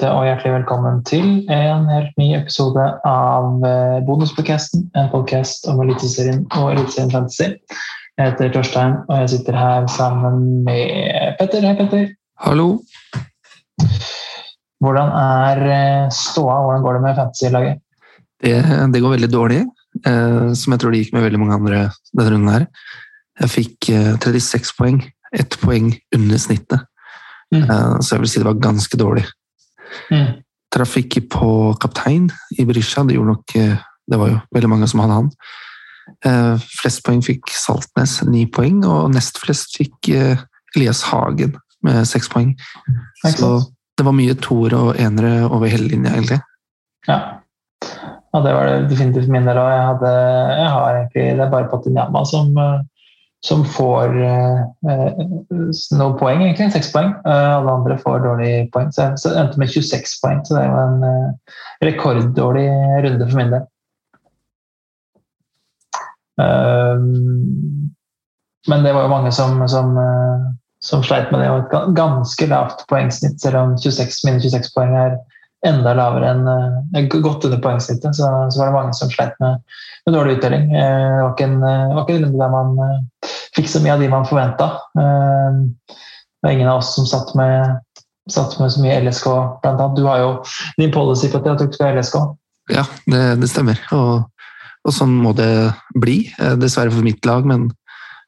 der 0.00 0.10
og 0.10 0.24
hjertelig 0.26 0.52
velkommen 0.56 1.02
til 1.06 1.26
en 1.52 1.84
helt 1.86 2.16
ny 2.18 2.32
episode 2.34 2.82
av 3.06 3.62
eh, 3.66 4.00
Bonuspodcasten. 4.06 4.88
En 4.98 5.10
podkast 5.12 5.68
om 5.70 5.82
Eliteserien 5.84 6.40
og 6.58 6.72
Eliteserien 6.72 7.12
Fantasy. 7.12 7.46
Jeg 8.18 8.32
heter 8.32 8.50
Torstein, 8.54 8.96
og 9.06 9.20
jeg 9.20 9.30
sitter 9.34 9.58
her 9.58 9.86
sammen 9.92 10.64
med 10.66 11.36
Petter. 11.38 11.66
Hei, 11.66 11.76
Petter. 11.78 12.08
Hallo. 12.42 12.80
Hvordan 14.82 15.12
er 15.20 15.62
eh, 15.76 16.08
ståa? 16.14 16.58
Hvordan 16.64 16.82
går 16.86 16.98
det 16.98 17.04
med 17.04 17.20
fantasy-laget? 17.20 17.78
Det, 18.42 18.56
det, 18.94 19.04
går 19.04 19.14
veldig 19.14 19.30
dårlig, 19.30 19.60
eh, 20.02 20.50
som 20.58 20.74
jeg 20.74 20.82
tror 20.82 20.94
det 20.96 21.04
gikk 21.04 21.14
med 21.14 21.28
veldig 21.28 21.42
mange 21.44 21.60
andre 21.60 21.84
denne 22.10 22.34
runden 22.34 22.52
her. 22.56 22.66
Jeg 23.44 23.54
fikk 23.60 23.92
eh, 23.94 24.10
36 24.18 24.74
poeng, 24.80 25.00
ett 25.30 25.60
poeng 25.62 25.94
under 26.16 26.42
snittet. 26.48 26.82
Mm. 27.54 27.62
Eh, 27.68 27.96
så 28.00 28.16
jeg 28.16 28.24
vil 28.24 28.34
si 28.34 28.42
det 28.42 28.50
var 28.50 28.62
ganske 28.70 28.98
dårlig. 28.98 29.28
Mm. 30.10 30.40
På 31.30 31.74
kaptein 31.78 32.30
i 32.58 32.64
Brisja, 32.66 33.04
det 33.06 33.14
gjorde 33.14 33.36
nok 33.36 33.52
eh, 33.56 33.76
Det 34.10 34.18
var 34.18 34.32
jo 34.32 34.38
veldig 34.52 34.70
mange 34.72 34.88
som 34.90 35.00
hadde 35.00 35.18
han. 35.20 35.28
Eh, 36.26 36.64
flest 36.80 37.04
poeng 37.06 37.22
fikk 37.24 37.52
Saltnes, 37.54 38.18
ni 38.28 38.44
poeng, 38.50 38.82
og 38.84 39.14
nest 39.14 39.38
flest 39.40 39.78
fikk 39.78 40.10
eh, 40.12 40.42
Elias 40.74 41.04
Hagen 41.08 41.54
med 41.86 42.04
seks 42.08 42.28
poeng. 42.28 42.52
Så 43.22 43.54
det 43.96 44.04
var 44.04 44.16
mye 44.16 44.34
toer 44.36 44.74
og 44.76 44.98
enere 45.00 45.46
over 45.46 45.70
hele 45.70 45.88
linja, 45.88 46.12
egentlig. 46.12 46.40
Ja. 47.08 47.18
ja, 47.84 48.42
det 48.44 48.52
var 48.56 48.68
det 48.68 48.90
definitivt 48.90 49.30
min 49.32 49.46
del 49.48 49.60
òg. 49.62 49.70
Jeg, 49.72 50.12
jeg, 50.58 50.68
har 50.74 50.98
egentlig 50.98 51.24
Det 51.24 51.46
er 51.46 51.54
bare 51.54 51.70
Patinyama 51.70 52.24
som 52.28 52.52
som 53.44 53.64
får 53.64 54.14
eh, 54.24 54.60
noen 55.92 56.16
poeng, 56.16 56.40
egentlig. 56.46 56.70
Seks 56.72 56.88
poeng. 56.94 57.10
Eh, 57.28 57.50
alle 57.58 57.74
andre 57.76 57.98
får 58.00 58.22
dårlige 58.24 58.62
poeng. 58.72 58.88
Så 58.94 59.10
jeg 59.12 59.36
endte 59.36 59.60
med 59.60 59.72
26 59.72 60.16
poeng, 60.22 60.40
så 60.46 60.56
det 60.56 60.64
jo 60.70 60.78
en 60.80 61.04
eh, 61.10 61.56
rekorddårlig 61.84 62.68
runde 63.04 63.28
for 63.28 63.40
min 63.42 63.52
del. 63.52 63.66
Um, 66.34 67.92
men 68.66 68.82
det 68.82 68.94
var 68.96 69.04
jo 69.04 69.12
mange 69.12 69.30
som, 69.36 69.60
som, 69.70 69.92
som 70.82 71.04
sleit 71.04 71.28
med 71.30 71.44
det, 71.44 71.50
og 71.52 71.68
et 71.68 71.92
ganske 71.94 72.48
lavt 72.50 72.82
poengsnitt, 72.90 73.36
selv 73.44 73.60
om 73.60 73.76
26, 73.78 74.24
mine 74.24 74.40
26 74.42 74.72
poeng 74.74 74.96
er 74.98 75.18
enda 75.66 75.94
lavere 75.96 76.30
enn 76.34 76.44
uh, 76.48 77.18
godt 77.24 77.46
under 77.48 77.60
poengsnittet. 77.64 78.16
Så, 78.16 78.28
så, 78.50 78.60
var 78.60 78.70
det 78.70 78.76
mange 78.76 78.96
som 78.98 79.10
sleit 79.12 79.34
med, 79.42 79.62
med 80.06 80.16
dårlig 80.16 80.38
uttelling. 80.38 80.68
Uh, 80.74 80.84
det 80.84 81.22
var 81.22 81.32
ikke 81.34 81.48
en, 81.50 81.58
var 81.64 82.04
ikke 82.04 82.18
en 82.18 82.26
runde 82.26 82.42
der 82.42 82.54
man 82.54 83.00
fikk 83.54 83.70
så 83.70 83.82
mye 83.82 83.96
av 83.96 84.02
de 84.02 84.10
man 84.12 84.28
forventa. 84.28 84.70
Det 84.94 86.48
var 86.48 86.54
ingen 86.56 86.68
av 86.68 86.82
oss 86.82 86.94
som 86.96 87.06
satt 87.08 87.30
med, 87.38 87.78
satt 88.30 88.58
med 88.60 88.72
så 88.74 88.82
mye 88.82 88.98
LSK, 89.00 89.28
blant 89.62 89.80
annet. 89.80 89.96
Du 89.96 90.08
har 90.08 90.18
jo 90.20 90.30
din 90.76 90.92
policy 90.92 91.30
på 91.32 91.40
at 91.40 91.62
du 91.62 91.68
skal 91.72 91.88
ha 91.88 92.00
LSK. 92.00 92.18
Ja, 92.72 92.84
det, 93.06 93.22
det 93.40 93.48
stemmer. 93.52 93.80
Og, 93.96 94.26
og, 94.84 94.92
sånn 94.92 95.14
må 95.24 95.34
det 95.36 95.72
bli. 96.00 96.18
Eh, 96.40 96.56
dessverre 96.60 96.92
for 96.92 97.06
mitt 97.06 97.24
lag, 97.28 97.46
men 97.48 97.70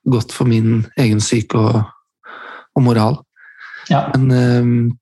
godt 0.08 0.32
for 0.32 0.48
min 0.48 0.84
egen 1.00 1.20
syke 1.24 1.60
og, 1.60 1.82
og 2.76 2.86
moral. 2.86 3.20
Ja. 3.90 4.06
Men 4.14 4.96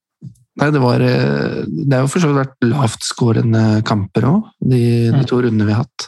nei, 0.60 0.70
det 0.74 0.82
var 0.82 1.02
eh, 1.02 1.62
Det 1.66 1.96
har 1.96 2.04
jo 2.04 2.10
for 2.12 2.22
så 2.22 2.30
vidt 2.30 2.40
vært 2.42 2.66
lavtskårende 2.68 3.64
kamper 3.86 4.28
òg, 4.30 4.50
de, 4.60 4.82
de, 5.10 5.16
mm. 5.16 5.24
to 5.30 5.40
rundene 5.44 5.68
vi 5.68 5.74
har 5.76 5.84
hatt. 5.84 6.06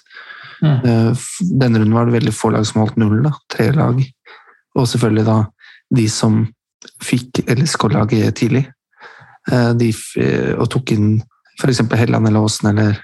Mm. 0.62 0.76
Eh, 0.76 1.24
denne 1.62 1.80
runden 1.80 1.96
var 1.96 2.08
det 2.08 2.16
veldig 2.18 2.34
få 2.34 2.52
lag 2.54 2.66
som 2.68 2.82
holdt 2.82 2.98
null. 3.00 3.18
Da. 3.26 3.34
Tre 3.52 3.70
lag. 3.76 4.00
Og 4.76 4.88
selvfølgelig 4.90 5.26
da 5.28 5.40
de 5.96 6.06
som 6.10 6.40
fikk 7.02 7.42
LSK-laget 7.46 8.38
tidlig. 8.38 8.66
Eh, 9.50 9.72
de, 9.78 9.90
og 10.56 10.70
tok 10.72 10.94
inn 10.96 11.10
f.eks. 11.60 11.84
Helland 11.96 12.28
eller 12.28 12.46
Aasen 12.46 12.72
eller 12.72 12.98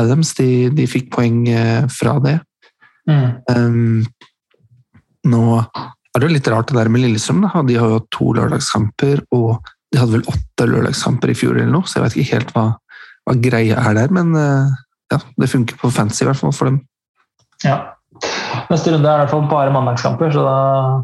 Adams. 0.00 0.34
De, 0.38 0.68
de, 0.74 0.88
fikk 0.90 1.10
poeng 1.14 1.44
fra 1.92 2.18
det. 2.24 2.38
Mm. 3.06 3.26
Um, 3.54 4.02
nå 5.30 5.42
er 6.16 6.22
det 6.22 6.30
jo 6.30 6.32
litt 6.32 6.48
rart 6.48 6.70
det 6.70 6.78
der 6.78 6.90
med 6.90 7.02
Lillestrøm. 7.04 7.42
Da. 7.44 7.62
De 7.68 7.76
har 7.76 7.90
jo 7.90 7.98
hatt 7.98 8.12
to 8.14 8.30
lørdagskamper, 8.36 9.20
og 9.36 9.68
de 9.96 10.02
hadde 10.02 10.18
vel 10.18 10.28
åtte 10.28 10.68
lørdagskamper 10.68 11.32
i 11.32 11.38
fjor 11.38 11.56
eller 11.56 11.72
noe, 11.72 11.88
så 11.88 11.98
jeg 11.98 12.04
vet 12.04 12.18
ikke 12.20 12.36
helt 12.36 12.52
hva, 12.52 12.66
hva 13.24 13.36
greia 13.48 13.80
er 13.80 13.96
der. 13.96 14.12
Men 14.12 14.36
ja, 14.36 15.18
det 15.40 15.48
funker 15.48 15.80
på 15.80 15.92
fancy 15.94 16.22
i 16.22 16.28
hvert 16.28 16.42
fall 16.42 16.52
for 16.54 16.68
dem. 16.68 16.82
Ja. 17.64 17.78
Neste 18.70 18.92
runde 18.92 19.08
er 19.08 19.20
i 19.20 19.22
hvert 19.24 19.32
fall 19.32 19.44
bare 19.50 19.72
mandagskamper, 19.74 20.32
så 20.34 20.42
da 20.46 20.56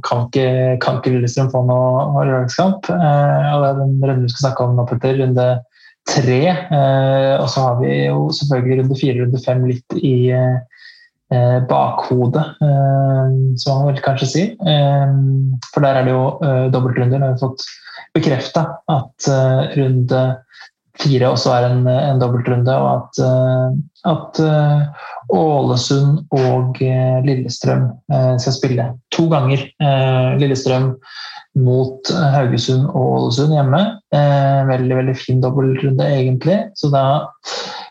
kan 0.06 0.26
ikke, 0.26 0.47
kan 0.82 0.98
ikke 0.98 1.12
Lillestrøm 1.14 1.50
få 1.53 1.62
noe 1.69 2.25
lørdagskamp. 2.26 2.88
Eh, 2.91 3.50
og 3.53 3.62
det 3.62 3.69
er 3.69 3.78
den 3.80 3.92
runden 4.00 4.25
vi 4.26 4.32
skal 4.32 4.47
snakke 4.47 4.66
om 4.66 4.78
nå, 4.78 4.86
Petter. 4.88 5.19
Runde 5.20 5.47
tre. 6.09 6.41
Eh, 6.50 7.34
og 7.36 7.47
så 7.53 7.66
har 7.66 7.80
vi 7.82 7.92
jo 8.09 8.26
selvfølgelig 8.34 8.80
runde 8.80 8.98
fire 8.98 9.19
runde 9.20 9.42
fem 9.44 9.66
litt 9.69 9.98
i 10.00 10.14
eh, 10.34 10.72
bakhodet, 11.69 12.44
eh, 12.62 13.34
som 13.62 13.82
man 13.82 13.93
vil 13.93 14.03
kanskje 14.04 14.28
si. 14.28 14.44
Eh, 14.53 15.15
for 15.72 15.84
der 15.84 16.00
er 16.00 16.09
det 16.09 16.15
jo 16.15 16.25
eh, 16.44 16.66
dobbeltrunder. 16.75 17.19
Da 17.19 17.31
har 17.31 17.37
vi 17.38 17.44
fått 17.47 17.66
bekrefta 18.16 18.66
at 18.93 19.31
eh, 19.32 19.76
runde 19.78 20.25
fire 21.00 21.31
også 21.32 21.53
er 21.56 21.66
en, 21.71 21.82
en 21.88 22.21
dobbeltrunde, 22.21 22.75
og 22.76 22.88
at, 22.92 23.21
eh, 23.25 23.76
at 24.12 24.41
eh, 24.44 25.09
Ålesund 25.32 26.22
og 26.37 26.81
eh, 26.84 27.19
Lillestrøm 27.26 27.88
skal 28.12 28.56
spille 28.56 28.88
to 29.15 29.28
ganger. 29.32 29.65
Lillestrøm 30.41 30.92
mot 31.62 32.10
Haugesund 32.34 32.88
og 32.91 33.16
Ålesund 33.19 33.54
hjemme. 33.56 33.81
Veldig 34.69 34.98
veldig 34.98 35.15
fin 35.16 35.41
dobbeltrunde, 35.42 36.04
egentlig. 36.04 36.59
Så 36.76 36.91
da 36.92 37.04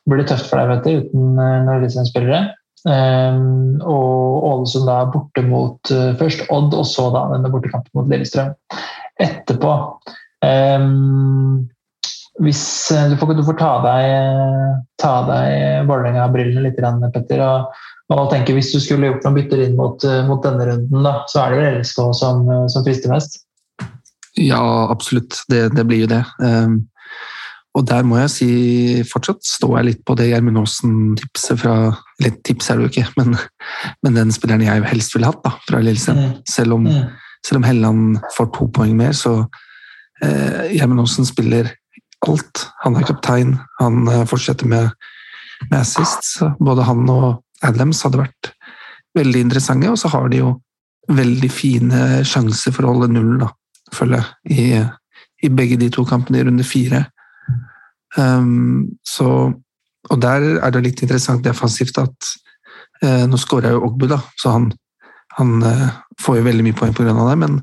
blir 0.09 0.21
det 0.21 0.29
tøft 0.31 0.49
for 0.49 0.61
deg 0.61 0.71
vet 0.71 0.85
du, 0.85 1.07
uten 1.07 1.41
Lillestrøm-spillere. 1.71 2.43
Og 2.87 4.45
Ålesund 4.47 4.87
da 4.89 5.03
borte 5.13 5.43
mot 5.45 5.91
først 6.17 6.47
Odd, 6.49 6.73
og 6.73 6.87
så 6.89 7.09
da 7.13 7.27
denne 7.29 7.51
bortekampen 7.53 7.93
mot 7.93 8.09
Lillestrøm 8.09 8.55
etterpå. 9.21 9.75
Um, 10.41 11.69
hvis 12.39 12.91
eh, 12.91 13.09
du 13.11 13.17
får, 13.19 13.33
du 13.37 13.43
får 13.45 13.57
ta 13.59 13.71
deg, 13.83 14.77
ta 15.01 15.13
deg 15.27 15.87
Vålerenga-brillene 15.89 16.63
litt, 16.65 16.79
Petter. 17.13 17.43
Og, 17.45 17.81
og 18.11 18.29
tenker 18.31 18.57
hvis 18.57 18.71
du 18.73 18.79
skulle 18.81 19.11
gjort 19.11 19.25
noen 19.27 19.37
bytter 19.37 19.65
inn 19.65 19.77
mot, 19.77 20.03
eh, 20.07 20.23
mot 20.27 20.41
denne 20.45 20.67
runden, 20.69 21.05
da, 21.05 21.19
så 21.31 21.43
er 21.43 21.53
det 21.53 21.61
vel 21.61 21.79
LSK 21.81 22.01
som, 22.17 22.45
eh, 22.49 22.65
som 22.71 22.85
frister 22.87 23.13
mest? 23.13 23.41
Ja, 24.39 24.63
absolutt. 24.89 25.43
Det, 25.51 25.67
det 25.75 25.85
blir 25.89 26.05
jo 26.05 26.13
det. 26.13 26.23
Um, 26.39 26.85
og 27.77 27.85
der 27.87 28.03
må 28.03 28.17
jeg 28.19 28.31
si 28.33 28.51
fortsatt 29.07 29.45
står 29.47 29.77
jeg 29.77 29.87
litt 29.87 30.01
på 30.07 30.15
det 30.19 30.27
Gjermund 30.27 30.59
Aasen-tipset 30.59 31.61
fra 31.61 31.75
Eller 32.19 32.33
tips 32.43 32.67
er 32.69 32.79
det 32.79 32.87
jo 32.87 32.91
ikke, 32.91 33.05
men, 33.19 33.37
men, 34.03 34.17
den 34.17 34.33
spilleren 34.35 34.65
jeg 34.65 34.87
helst 34.91 35.15
ville 35.15 35.29
hatt 35.29 35.43
da, 35.45 35.53
fra 35.67 35.79
Lillestrøm. 35.83 36.19
Mm. 36.19 36.33
Selv, 36.49 36.75
om, 36.77 36.87
mm. 36.87 37.37
selv 37.47 37.61
om 37.61 37.67
Helland 37.69 38.19
får 38.35 38.51
to 38.57 38.67
poeng 38.75 38.97
mer, 38.99 39.15
så 39.17 39.37
eh, 40.23 40.73
Gjermund 40.75 41.05
Aasen 41.05 41.29
spiller 41.29 41.71
alt. 42.27 42.65
Han 42.83 42.99
er 42.99 43.07
kaptein, 43.07 43.55
han 43.79 44.03
eh, 44.07 44.25
fortsetter 44.29 44.69
med, 44.69 44.91
med 45.69 45.79
assists. 45.79 46.41
Både 46.59 46.85
han 46.85 47.07
og 47.09 47.41
Adams 47.65 48.03
hadde 48.05 48.21
vært 48.21 48.51
veldig 49.17 49.47
interessante, 49.47 49.89
og 49.91 49.99
så 49.99 50.11
har 50.13 50.29
de 50.31 50.43
jo 50.43 50.51
veldig 51.11 51.49
fine 51.51 52.01
sjanser 52.27 52.73
for 52.75 52.85
å 52.85 52.93
holde 52.93 53.11
nullen, 53.11 53.41
da, 53.41 53.49
føler 53.95 54.21
jeg, 54.21 54.27
i, 54.51 55.47
i, 55.47 55.51
begge 55.51 55.79
de 55.81 55.89
to 55.93 56.05
kampene 56.07 56.39
i 56.39 56.45
runde 56.47 56.65
fire. 56.67 57.05
Um, 58.17 58.91
så, 59.07 59.27
og 60.09 60.21
der 60.23 60.47
er 60.59 60.73
det 60.73 60.83
litt 60.83 61.03
interessant 61.03 61.45
defensivt 61.45 61.95
at 62.01 62.31
uh, 63.05 63.23
Nå 63.29 63.39
skåra 63.39 63.71
jo 63.71 63.85
Ogbu, 63.87 64.09
da, 64.11 64.19
så 64.39 64.55
han, 64.57 64.71
han 65.37 65.61
uh, 65.63 65.87
får 66.21 66.41
jo 66.41 66.47
veldig 66.49 66.65
mye 66.67 66.77
poeng 66.77 66.95
pga. 66.97 67.13
det, 67.15 67.37
men 67.39 67.61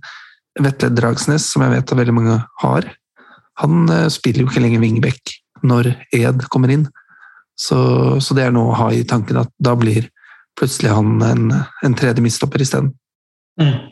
Vetle 0.59 0.91
Dragsnes, 0.95 1.51
som 1.53 1.63
jeg 1.65 1.77
vet 1.77 1.93
at 1.93 2.01
veldig 2.01 2.17
mange 2.17 2.39
har, 2.63 2.89
han 3.61 3.91
uh, 3.91 4.07
spiller 4.13 4.45
jo 4.45 4.51
ikke 4.51 4.65
lenger 4.65 4.83
wingback 4.83 5.37
når 5.67 5.93
Ed 6.15 6.47
kommer 6.53 6.73
inn. 6.73 6.87
Så, 7.59 7.79
så, 8.23 8.35
det 8.39 8.47
er 8.47 8.55
noe 8.55 8.71
å 8.71 8.79
ha 8.79 8.93
i 8.95 9.03
tanken 9.07 9.41
at 9.41 9.51
da 9.59 9.75
blir 9.79 10.07
plutselig 10.59 10.93
han 10.95 11.23
en, 11.27 11.49
en 11.85 11.97
tredje 11.99 12.23
midtstopper 12.23 12.63
isteden. 12.63 12.93
Mm. 13.59 13.89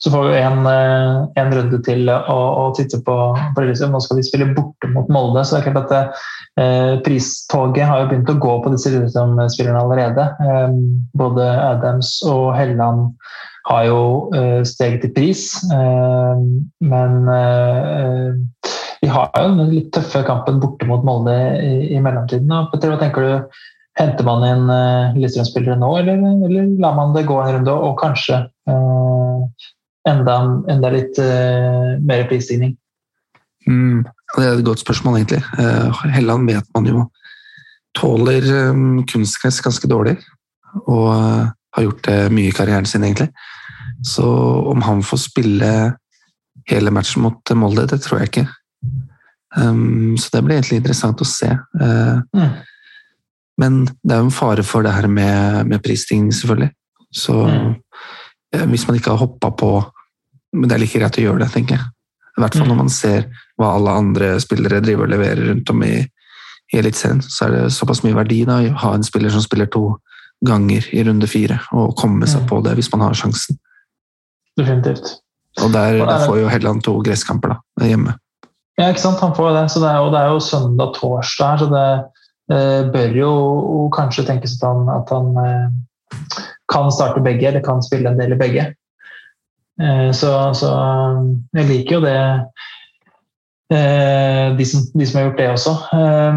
Så 0.00 0.10
får 0.10 0.28
vi 0.28 0.36
en, 0.40 0.66
eh, 0.66 1.16
en 1.36 1.50
runde 1.52 1.78
til 1.84 2.08
å, 2.08 2.36
å 2.62 2.62
titte 2.76 3.02
på, 3.04 3.16
på 3.36 3.64
Nå 3.66 4.00
skal 4.00 4.16
vi 4.16 4.24
spille 4.24 4.48
borte 4.56 4.88
mot 4.94 5.10
Molde. 5.12 5.42
så 5.44 5.58
det 5.58 5.60
er 5.60 5.74
klart 5.74 5.90
at 5.92 6.22
eh, 6.56 6.94
Pristoget 7.04 7.84
har 7.84 8.00
jo 8.00 8.08
begynt 8.08 8.32
å 8.32 8.38
gå 8.40 8.54
på 8.64 8.72
disse 8.72 8.94
Lillestrøm-spillerne 8.94 9.82
allerede. 9.82 10.24
Eh, 10.40 10.78
både 11.20 11.48
Adams 11.52 12.14
og 12.24 12.54
Helland 12.56 13.10
har 13.68 13.82
jo 13.90 14.00
eh, 14.36 14.62
steget 14.64 15.04
i 15.04 15.12
pris, 15.18 15.42
eh, 15.68 16.46
men 16.80 17.18
de 19.00 19.10
har 19.12 19.28
jo 19.36 19.52
den 19.58 19.74
litt 19.74 19.92
tøffe 19.92 20.24
kampen 20.24 20.62
borte 20.64 20.88
mot 20.88 21.04
Molde 21.04 21.36
i, 21.60 21.74
i 21.92 22.00
mellomtiden. 22.00 22.48
Petter, 22.72 22.94
hva 22.94 23.02
tenker 23.02 23.26
du? 23.26 23.60
Henter 24.00 24.24
man 24.24 24.46
inn 24.48 24.64
Lillestrøm-spillere 25.18 25.76
nå, 25.76 25.92
eller, 26.00 26.24
eller, 26.48 26.72
lar 26.80 26.96
man 26.96 27.12
det 27.12 27.26
gå 27.28 27.36
en 27.42 27.58
runde 27.58 27.72
og, 27.74 27.98
kanskje 28.00 28.46
uh, 28.70 28.99
enda, 30.08 30.36
enda, 30.70 30.90
litt 30.94 31.18
uh, 31.20 31.96
mer 32.00 32.26
prisstigning? 32.30 32.76
Mm, 33.68 34.04
det 34.36 34.44
er 34.44 34.52
et 34.54 34.66
godt 34.66 34.82
spørsmål, 34.82 35.20
egentlig. 35.20 35.42
Uh, 35.58 36.04
Helland 36.14 36.48
vet 36.48 36.68
man 36.76 36.88
jo 36.88 37.06
tåler 37.98 38.46
um, 38.70 39.02
kunstgress 39.08 39.60
ganske 39.64 39.88
dårlig, 39.90 40.16
og 40.86 41.08
uh, 41.10 41.50
har 41.76 41.86
gjort 41.86 42.04
det 42.06 42.20
mye 42.34 42.50
i 42.50 42.54
karrieren 42.54 42.88
sin, 42.88 43.04
egentlig. 43.04 43.30
Så 44.06 44.24
om 44.70 44.82
han 44.86 45.02
får 45.04 45.24
spille 45.26 45.70
hele 46.70 46.92
matchen 46.94 47.24
mot 47.26 47.52
Molde, 47.58 47.86
det 47.90 48.00
tror 48.04 48.20
jeg 48.22 48.30
ikke. 48.30 48.46
Um, 49.56 50.16
så 50.18 50.30
det 50.36 50.44
blir 50.46 50.60
egentlig 50.60 50.80
interessant 50.80 51.22
å 51.22 51.28
se. 51.28 51.50
Uh, 51.80 52.22
mm. 52.36 52.50
Men 53.60 53.82
det 53.84 54.14
er 54.14 54.22
jo 54.22 54.30
en 54.30 54.34
fare 54.34 54.64
for 54.64 54.86
det 54.86 54.94
her 54.94 55.08
med, 55.10 55.66
med 55.68 55.82
prisstigning, 55.84 56.30
selvfølgelig. 56.32 56.70
Så 57.12 57.34
mm. 57.34 57.72
Hvis 58.50 58.86
man 58.88 58.98
ikke 58.98 59.14
har 59.14 59.20
hoppa 59.20 59.52
på 59.54 59.70
Men 60.50 60.66
det 60.66 60.74
er 60.74 60.80
like 60.82 60.98
greit 60.98 61.18
å 61.20 61.22
gjøre 61.22 61.44
det, 61.44 61.52
tenker 61.54 61.76
jeg. 61.76 61.84
I 62.34 62.42
hvert 62.42 62.56
fall 62.58 62.66
når 62.66 62.74
mm. 62.74 62.80
man 62.80 62.88
ser 62.90 63.26
hva 63.60 63.68
alle 63.76 63.92
andre 64.00 64.30
spillere 64.42 64.80
driver 64.82 65.06
og 65.06 65.12
leverer 65.12 65.44
rundt 65.46 65.70
om 65.70 65.84
i, 65.86 65.92
i 66.72 66.78
Eliteserien. 66.80 67.20
Så 67.22 67.44
er 67.46 67.54
det 67.54 67.60
såpass 67.76 68.00
mye 68.02 68.16
verdi 68.16 68.40
da, 68.48 68.56
å 68.58 68.80
ha 68.82 68.90
en 68.96 69.06
spiller 69.06 69.30
som 69.30 69.44
spiller 69.44 69.70
to 69.70 69.84
ganger 70.46 70.88
i 70.96 71.04
runde 71.06 71.28
fire, 71.30 71.60
og 71.76 71.94
komme 72.00 72.26
seg 72.26 72.42
mm. 72.42 72.48
på 72.50 72.58
det 72.66 72.74
hvis 72.78 72.90
man 72.94 73.04
har 73.06 73.14
sjansen. 73.18 73.60
Definitivt. 74.58 75.20
Og 75.62 75.70
der, 75.74 76.00
der 76.06 76.26
får 76.26 76.40
jo 76.40 76.50
Helland 76.50 76.82
to 76.86 76.96
gresskamper 77.04 77.54
da, 77.54 77.60
hjemme. 77.86 78.16
Ja, 78.80 78.88
ikke 78.88 79.02
sant. 79.02 79.20
Han 79.20 79.34
får 79.36 79.52
det. 79.58 79.66
Så 79.72 79.82
det 79.82 79.90
er, 79.90 79.98
jo, 80.00 80.10
det 80.14 80.20
er 80.20 80.32
jo 80.32 80.44
søndag-torsdag 80.46 81.50
her, 81.50 81.60
så 81.60 81.68
det 81.74 82.56
eh, 82.56 82.82
bør 82.94 83.18
jo 83.18 83.32
kanskje 83.94 84.24
tenkes 84.28 84.56
at 84.58 84.66
han, 84.70 84.88
at 84.94 85.12
han 85.12 85.30
eh, 85.44 86.38
kan 86.70 86.90
starte 86.94 87.22
begge, 87.24 87.48
eller 87.48 87.64
kan 87.64 87.82
spille 87.82 88.10
en 88.10 88.20
del 88.20 88.34
i 88.36 88.40
begge. 88.40 88.70
Eh, 89.80 90.10
så, 90.16 90.30
så, 90.56 90.70
jeg 91.56 91.68
liker 91.68 91.96
jo 91.96 92.00
det 92.04 92.18
eh, 93.72 94.50
de 94.58 94.66
som, 94.68 94.84
de 94.92 95.06
som, 95.06 95.20
har 95.20 95.28
gjort 95.28 95.40
det 95.40 95.48
også. 95.54 95.74
Eh, 96.00 96.34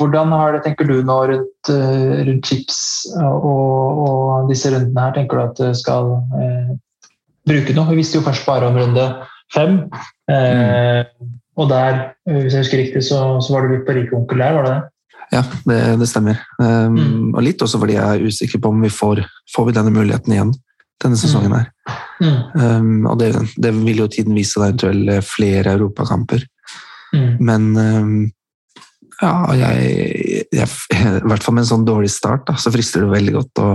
hvordan 0.00 0.32
har 0.32 0.54
det, 0.54 0.62
tenker 0.64 0.88
du 0.88 1.00
nå 1.04 1.16
rundt, 1.28 1.70
rundt 2.28 2.46
chips 2.46 2.78
og, 3.20 3.42
og, 3.44 4.46
disse 4.48 4.70
rundene 4.72 5.02
her? 5.02 5.16
Tenker 5.18 5.36
du 5.36 5.42
at 5.42 5.58
du 5.58 5.76
skal 5.76 6.14
bruke 7.48 7.74
noe? 7.76 7.90
Vi 7.90 7.98
visste 8.00 8.16
jo 8.16 8.24
først 8.24 8.46
bare 8.48 8.70
om 8.70 8.78
runde 8.80 9.04
fem. 9.52 9.82
Mm. 10.30 11.28
Og 11.60 11.68
der, 11.68 11.98
hvis 12.24 12.54
jeg 12.54 12.64
husker 12.64 12.80
riktig, 12.80 13.02
så, 13.04 13.18
så 13.44 13.52
var 13.52 13.66
du 13.66 13.74
litt 13.74 13.84
på 13.84 13.98
rik 13.98 14.14
onkel 14.16 14.40
der, 14.40 14.56
var 14.56 14.64
det 14.64 14.72
det? 14.72 14.80
Ja, 15.30 15.44
det, 15.68 15.78
det 16.00 16.08
stemmer. 16.10 16.40
Um, 16.58 16.96
mm. 16.96 17.28
Og 17.36 17.44
litt 17.46 17.62
også 17.62 17.78
fordi 17.78 17.94
jeg 17.94 18.02
er 18.18 18.26
usikker 18.26 18.62
på 18.62 18.72
om 18.72 18.82
vi 18.82 18.90
får, 18.90 19.22
får 19.54 19.68
vi 19.68 19.76
denne 19.76 19.94
muligheten 19.94 20.34
igjen 20.34 20.52
denne 21.00 21.16
sesongen 21.16 21.54
her. 21.54 21.68
Mm. 22.20 22.40
Um, 22.60 23.06
og 23.08 23.18
det, 23.22 23.32
det, 23.56 23.72
vil 23.78 24.02
jo 24.02 24.08
tiden 24.12 24.36
vise 24.36 24.60
deg 24.60 24.74
eventuelt 24.74 25.28
flere 25.28 25.74
europakamper. 25.78 26.44
Mm. 27.14 27.30
Men 27.40 27.68
um, 27.78 28.12
ja, 29.20 29.32
jeg, 29.56 30.44
jeg, 30.52 30.68
I 31.00 31.24
hvert 31.24 31.46
fall 31.46 31.56
med 31.56 31.64
en 31.64 31.72
sånn 31.72 31.88
dårlig 31.88 32.12
start, 32.12 32.46
da, 32.50 32.58
så 32.60 32.72
frister 32.74 33.04
det 33.04 33.14
veldig 33.14 33.36
godt 33.38 33.62
å, 33.64 33.70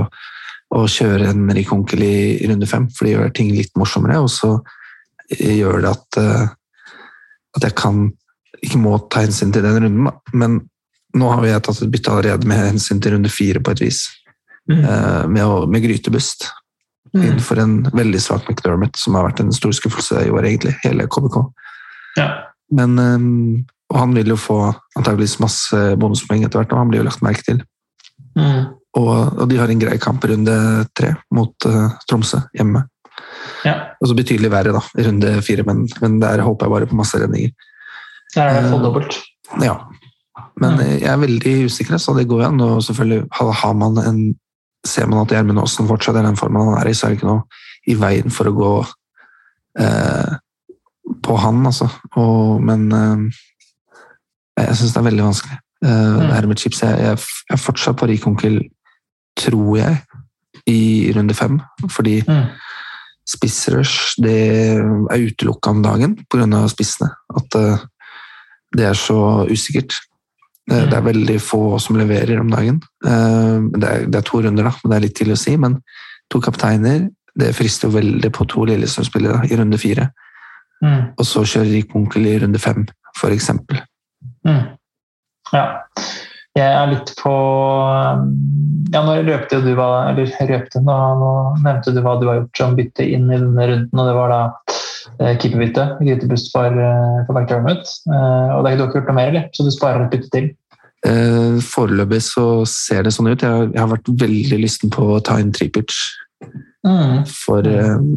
å 0.78 0.84
kjøre 0.92 1.32
en 1.32 1.42
Merik 1.48 1.74
Onkel 1.74 2.06
i, 2.06 2.18
runde 2.50 2.70
fem, 2.70 2.88
for 2.94 3.08
det 3.08 3.16
gjør 3.16 3.34
ting 3.38 3.50
litt 3.56 3.74
morsommere. 3.80 4.22
Og 4.22 4.30
så 4.34 4.54
gjør 5.34 5.82
det 5.82 5.96
at, 5.96 6.22
uh, 6.22 6.46
at 7.58 7.70
jeg 7.70 7.78
kan 7.80 8.08
ikke 8.66 8.80
må 8.82 8.98
ta 9.12 9.26
hensyn 9.26 9.52
til 9.54 9.66
den 9.66 9.82
runden, 9.82 10.08
da. 10.10 10.38
Men 10.38 10.62
nå 11.16 11.32
har 11.32 11.48
jeg 11.48 11.64
tatt 11.66 11.82
et 11.84 11.92
bytte 11.94 12.12
allerede 12.12 12.50
med 12.50 12.62
hensyn 12.74 13.02
til 13.02 13.16
runde 13.16 13.32
fire, 13.32 13.62
på 13.64 13.76
et 13.76 13.84
vis. 13.86 14.04
Mm. 14.72 14.82
Uh, 14.82 15.24
med, 15.30 15.70
med 15.70 15.84
grytebust 15.86 16.48
mm. 17.14 17.22
innenfor 17.22 17.62
en 17.62 17.78
veldig 17.94 18.22
svak 18.22 18.50
McDermott, 18.50 18.98
som 19.00 19.18
har 19.18 19.28
vært 19.28 19.44
en 19.44 19.54
stor 19.56 19.76
skuffelse 19.78 20.26
i 20.26 20.34
år, 20.34 20.48
egentlig. 20.50 20.76
Hele 20.84 21.08
KBK. 21.12 21.40
Ja. 22.20 22.30
Men 22.74 23.00
um, 23.00 23.66
Og 23.94 24.00
han 24.02 24.16
vil 24.16 24.32
jo 24.34 24.40
få 24.40 24.58
antageligvis 24.98 25.38
masse 25.44 25.78
bonuspoeng 26.02 26.44
etter 26.46 26.62
hvert, 26.62 26.74
og 26.74 26.82
han 26.82 26.92
blir 26.92 27.04
jo 27.04 27.08
lagt 27.08 27.24
merke 27.26 27.46
til. 27.46 27.62
Mm. 28.36 28.74
Og, 28.98 29.12
og, 29.12 29.46
de 29.52 29.60
har 29.60 29.72
en 29.72 29.80
grei 29.80 29.98
kamp 30.02 30.24
i 30.26 30.32
runde 30.32 30.56
tre 30.98 31.14
mot 31.36 31.68
uh, 31.70 31.94
Tromsø 32.10 32.42
hjemme. 32.56 32.82
Ja. 33.66 33.76
Og 34.02 34.10
så 34.10 34.18
betydelig 34.18 34.50
verre 34.52 34.74
da, 34.76 34.82
i 34.98 35.06
runde 35.06 35.36
fire, 35.46 35.66
men, 35.68 35.86
men 36.02 36.18
der 36.24 36.44
håper 36.44 36.66
jeg 36.66 36.76
bare 36.76 36.90
på 36.90 36.98
masse 36.98 37.20
redninger. 37.22 37.54
Der 38.36 38.50
er 38.50 38.58
det 38.58 38.74
fått 38.74 38.84
dobbelt. 38.88 39.20
Uh, 39.54 39.62
ja. 39.68 39.78
Men 40.62 40.80
jeg 40.80 41.10
er 41.12 41.20
veldig 41.20 41.54
usikker, 41.68 41.98
så 42.00 42.14
det 42.16 42.30
går 42.30 42.46
an. 42.48 42.62
Og 42.64 42.84
selvfølgelig 42.84 43.26
har 43.40 43.74
man 43.76 44.00
en 44.04 44.20
ser 44.86 45.08
man 45.10 45.24
at 45.24 45.34
Gjermund 45.34 45.60
Aasen 45.60 45.88
fortsatt 45.90 46.20
er 46.20 46.28
den 46.28 46.38
formen 46.40 46.70
han 46.70 46.80
er 46.80 46.90
i, 46.90 46.94
så 46.94 47.08
er 47.08 47.14
det 47.14 47.20
ikke 47.20 47.32
noe 47.32 47.62
i 47.90 47.96
veien 47.98 48.34
for 48.34 48.50
å 48.50 48.56
gå 48.56 48.72
eh, 49.82 50.36
på 51.26 51.38
han, 51.42 51.62
altså. 51.70 51.90
Og, 52.22 52.62
men 52.66 52.86
eh, 52.94 53.42
jeg 54.62 54.78
syns 54.80 54.96
det 54.96 55.02
er 55.02 55.08
veldig 55.10 55.26
vanskelig. 55.28 55.58
Eh, 55.86 55.90
mm. 55.90 56.20
Det 56.22 56.34
her 56.34 56.50
med 56.50 56.62
chips 56.62 56.84
Jeg, 56.84 57.02
jeg, 57.02 57.24
jeg 57.50 57.58
er 57.58 57.62
fortsatt 57.62 58.00
på 58.00 58.10
rik 58.10 58.28
onkel, 58.30 58.62
tror 59.40 59.72
jeg, 59.80 60.00
i 60.72 60.80
runde 61.18 61.36
fem. 61.38 61.60
Fordi 61.92 62.20
mm. 62.26 62.46
spissrush 63.36 64.16
det 64.24 64.40
er 64.78 65.28
utelukka 65.28 65.76
om 65.76 65.84
dagen 65.86 66.18
pga. 66.32 66.66
spissene. 66.72 67.12
At 67.36 67.60
eh, 67.60 67.86
det 68.76 68.90
er 68.92 68.98
så 69.00 69.46
usikkert. 69.50 69.98
Det, 70.66 70.80
det, 70.90 70.96
er 70.98 71.04
mm. 71.04 71.10
veldig 71.12 71.38
få 71.46 71.78
som 71.82 71.98
leverer 72.00 72.40
om 72.42 72.50
dagen. 72.50 72.80
Eh, 73.06 73.58
det 73.76 73.90
er, 73.90 74.08
det 74.10 74.20
er, 74.22 74.26
to 74.26 74.42
runder, 74.42 74.66
da, 74.66 74.74
men 74.82 74.92
det 74.92 74.98
er 74.98 75.06
litt 75.06 75.18
tidlig 75.20 75.38
å 75.38 75.44
si. 75.44 75.56
Men 75.62 75.78
to 76.34 76.42
kapteiner 76.42 77.06
det 77.36 77.52
frister 77.56 77.90
jo 77.90 77.98
veldig 77.98 78.32
på 78.34 78.48
to 78.50 78.64
Lillestrøm-spillere 78.70 79.50
i 79.52 79.60
runde 79.60 79.80
fire. 79.80 80.10
Mm. 80.84 81.16
Og 81.20 81.28
så 81.28 81.44
kjører 81.46 81.74
Rik 81.74 81.96
Munkel 81.96 82.28
i 82.30 82.38
runde 82.42 82.62
fem, 82.62 82.86
f.eks. 83.16 83.52
Mm. 84.48 84.64
Ja. 85.54 85.66
Jeg 86.56 86.72
er 86.72 86.88
litt 86.88 87.12
på 87.20 87.32
Ja, 88.94 89.02
nå 89.04 89.16
røpte 89.28 89.58
du 89.60 89.74
hva 89.76 89.88
Eller 90.14 90.30
røpte, 90.48 90.80
nå, 90.80 90.94
nå 91.20 91.32
nevnte 91.66 91.92
du 91.92 92.00
hva 92.00 92.14
du 92.22 92.30
har 92.30 92.38
gjort 92.40 92.62
som 92.62 92.78
bytte 92.78 93.04
inn 93.04 93.28
i 93.28 93.36
denne 93.36 93.66
runden, 93.72 94.00
og 94.00 94.08
det 94.08 94.16
var 94.16 94.32
da 94.32 94.40
Eh, 95.20 95.38
keeperbytte. 95.40 95.98
Grytebust 96.02 96.52
for, 96.52 96.66
eh, 96.66 97.26
for 97.26 97.34
McDermott. 97.34 97.88
Eh, 98.08 98.50
og 98.56 98.64
det 98.64 98.72
er 98.72 98.78
ikke 98.78 98.88
du 98.92 99.00
gjort 99.00 99.10
noe 99.10 99.16
mer, 99.16 99.28
eller? 99.32 99.50
Så 99.54 99.64
du 99.64 99.72
sparer 99.72 100.06
et 100.06 100.12
bytte 100.12 100.32
til? 100.32 100.54
Foreløpig 101.06 102.18
så 102.26 102.66
ser 102.66 103.04
det 103.04 103.14
sånn 103.14 103.30
ut. 103.30 103.40
Jeg 103.40 103.52
har, 103.52 103.68
jeg 103.70 103.80
har 103.80 103.92
vært 103.92 104.10
veldig 104.10 104.58
lysten 104.58 104.90
på 104.90 105.04
å 105.14 105.22
ta 105.22 105.38
inn 105.38 105.52
Tripic. 105.54 105.94
Mm. 106.86 107.28
For 107.30 107.62
mm. 107.62 108.08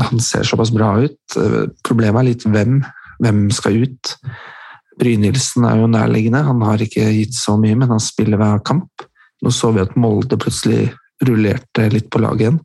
han 0.00 0.22
ser 0.22 0.46
såpass 0.46 0.70
bra 0.70 0.92
ut. 1.02 1.18
Problemet 1.82 2.20
er 2.20 2.28
litt 2.28 2.46
hvem. 2.46 2.84
Hvem 3.20 3.50
skal 3.50 3.82
ut? 3.82 4.14
Brynildsen 5.00 5.66
er 5.66 5.82
jo 5.82 5.90
nærliggende. 5.90 6.44
Han 6.46 6.62
har 6.62 6.78
ikke 6.78 7.10
gitt 7.10 7.34
så 7.34 7.56
mye, 7.58 7.74
men 7.74 7.90
han 7.90 8.00
spiller 8.04 8.38
hver 8.38 8.62
kamp. 8.62 9.02
Nå 9.42 9.50
så 9.50 9.74
vi 9.74 9.82
at 9.82 9.98
Molde 9.98 10.38
plutselig 10.38 10.92
rullerte 11.26 11.90
litt 11.90 12.10
på 12.12 12.22
laget 12.22 12.46
igjen. 12.46 12.62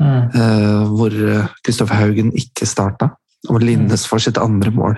Mm. 0.00 0.94
hvor 0.96 1.12
Kristoffer 1.60 1.98
Haugen 2.00 2.30
ikke 2.32 2.64
starta. 2.64 3.10
Og 3.52 3.60
Linnes 3.60 4.06
får 4.08 4.22
sitt 4.24 4.38
andre 4.40 4.70
mål 4.72 4.94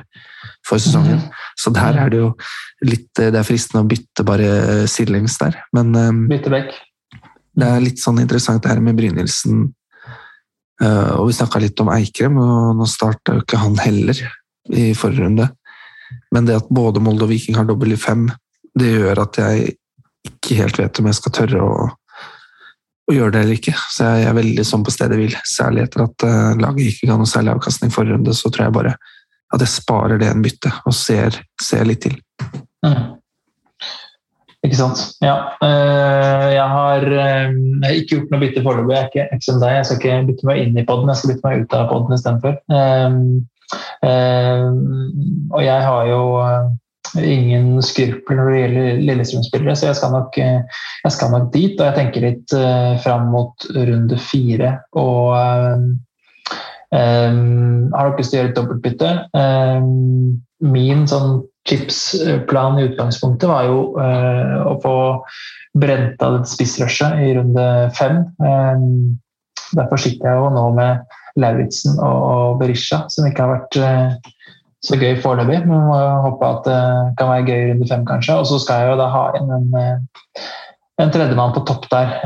for 0.66 0.78
sesongen. 0.78 1.18
Mm. 1.18 1.40
Så 1.58 1.72
der 1.74 1.98
er 1.98 2.12
det 2.12 2.20
jo 2.20 2.28
litt 2.86 3.08
Det 3.18 3.34
er 3.34 3.46
fristende 3.46 3.82
å 3.82 3.88
bytte 3.90 4.24
bare 4.26 4.86
sidelengs 4.90 5.34
der, 5.38 5.58
men 5.74 5.90
Bytte 6.30 6.52
vekk. 6.54 6.70
Det 7.58 7.68
er 7.68 7.82
litt 7.82 7.98
sånn 8.02 8.20
interessant 8.22 8.62
det 8.62 8.70
her 8.72 8.82
med 8.82 8.96
Brynildsen. 8.98 9.72
og 10.82 11.26
vi 11.28 11.34
snakka 11.36 11.60
litt 11.62 11.82
om 11.82 11.90
Eikrem, 11.94 12.38
og 12.38 12.78
nå 12.78 12.86
starta 12.90 13.36
jo 13.36 13.42
ikke 13.44 13.60
han 13.62 13.76
heller 13.82 14.22
i 14.70 14.92
forrige 14.98 15.26
runde. 15.26 15.48
Men 16.32 16.48
det 16.48 16.58
at 16.62 16.70
både 16.72 17.02
Molde 17.02 17.26
og 17.26 17.32
Viking 17.32 17.58
har 17.58 17.68
dobbel 17.68 17.94
i 17.94 18.00
fem, 18.00 18.28
det 18.78 18.94
gjør 18.94 19.24
at 19.26 19.38
jeg 19.40 19.76
ikke 20.26 20.58
helt 20.62 20.78
vet 20.80 21.00
om 21.00 21.08
jeg 21.10 21.18
skal 21.18 21.34
tørre 21.36 21.62
å 21.66 21.74
å 23.12 23.16
gjøre 23.16 23.34
det 23.36 23.42
eller 23.44 23.58
ikke. 23.58 23.74
Så 23.92 24.08
jeg 24.08 24.28
er 24.28 24.36
veldig 24.36 24.64
sånn 24.66 24.84
på 24.86 24.94
stedet 24.94 25.18
hvil. 25.20 25.34
Særlig 25.48 25.86
etter 25.86 26.04
at 26.06 26.26
uh, 26.26 26.52
laget 26.60 26.92
ikke 26.92 27.08
ga 27.10 27.16
noe 27.20 27.30
særlig 27.30 27.54
avkastning 27.54 27.92
forrige 27.94 28.18
runde, 28.18 28.36
så 28.36 28.50
tror 28.50 28.66
jeg 28.66 28.76
bare 28.78 28.94
at 29.52 29.60
jeg 29.60 29.72
sparer 29.72 30.20
det 30.20 30.30
en 30.32 30.44
bytte 30.44 30.70
og 30.88 30.94
ser, 30.96 31.36
ser 31.60 31.84
litt 31.88 32.02
til. 32.06 32.16
Mm. 32.86 33.18
Ikke 34.62 34.78
sant. 34.78 35.00
Ja. 35.24 35.36
Uh, 35.62 36.48
jeg 36.54 36.68
har 36.74 37.08
uh, 37.12 37.88
ikke 37.92 38.16
gjort 38.16 38.32
noe 38.32 38.42
bytte 38.42 38.64
foreløpig. 38.64 38.96
Jeg 38.96 39.26
er 39.26 39.32
ikke, 39.36 39.48
som 39.48 39.62
deg. 39.62 39.78
Jeg 39.78 39.88
skal 39.88 40.00
ikke 40.00 40.20
bytte 40.30 40.50
meg 40.50 40.62
inn 40.64 40.78
i 40.78 40.86
poden, 40.88 41.10
jeg 41.12 41.20
skal 41.20 41.32
bytte 41.34 41.48
meg 41.48 41.64
ut 41.64 41.78
av 41.78 41.88
poden 41.92 42.16
istedenfor. 42.18 42.54
Og 45.52 45.60
jeg 45.64 45.84
har 45.88 46.08
jo 46.10 46.22
ingen 47.20 47.82
skrupler 47.84 48.38
når 48.38 48.48
det 48.50 48.60
gjelder 48.60 49.02
Lillestrøm-spillere, 49.08 49.74
så 49.76 49.88
jeg 49.90 49.98
skal, 49.98 50.14
nok, 50.16 50.38
eh, 50.40 50.82
jeg 51.04 51.14
skal, 51.16 51.32
nok, 51.34 51.50
dit. 51.54 51.74
Og 51.78 51.86
jeg 51.86 51.96
tenker 51.98 52.26
litt 52.26 52.56
uh, 52.56 52.94
fram 53.04 53.28
mot 53.34 53.68
runde 53.76 54.18
fire. 54.22 54.74
Og 54.98 55.36
um, 55.36 55.86
har 56.92 58.10
dere 58.10 58.18
lyst 58.18 58.32
til 58.32 58.38
å 58.38 58.42
gjøre 58.42 58.52
et 58.52 58.58
dobbeltbytte? 58.60 59.14
Um, 59.36 60.42
min 60.62 61.06
sånn 61.10 61.42
chipsplan 61.68 62.78
i 62.80 62.86
utgangspunktet 62.90 63.50
var 63.50 63.68
jo 63.68 63.82
uh, 63.96 64.62
å 64.72 64.76
få 64.82 64.96
brent 65.78 66.22
av 66.24 66.42
spissrushet 66.48 67.20
i 67.22 67.32
runde 67.38 67.66
fem. 67.98 68.24
Um, 68.42 69.18
derfor 69.76 70.00
sitter 70.00 70.32
jeg 70.32 70.40
jo 70.40 70.52
nå 70.52 70.68
med 70.76 71.18
Lauritzen 71.40 71.96
og 72.02 72.58
Berisha, 72.60 73.04
som 73.12 73.26
ikke 73.28 73.44
har 73.44 73.54
vært 73.54 73.78
eh, 73.80 74.32
så 74.82 74.98
gøy 74.98 75.20
foreløpig. 75.22 75.60
Men 75.68 75.86
må 75.88 75.98
håpe 76.26 76.48
at 76.48 76.66
det 76.66 76.80
kan 77.20 77.30
være 77.30 77.46
gøy 77.48 77.60
i 77.60 77.68
runde 77.70 77.88
fem, 77.90 78.04
kanskje. 78.08 78.38
Og 78.40 78.48
så 78.50 78.58
skal 78.62 78.82
jeg 78.82 78.92
jo 78.92 78.98
da 79.00 79.08
ha 79.12 79.22
inn 79.38 79.54
en, 79.58 79.70
eh, 79.78 80.42
en 81.02 81.14
tredjemann 81.14 81.54
på 81.56 81.64
topp 81.68 81.88
der. 81.92 82.18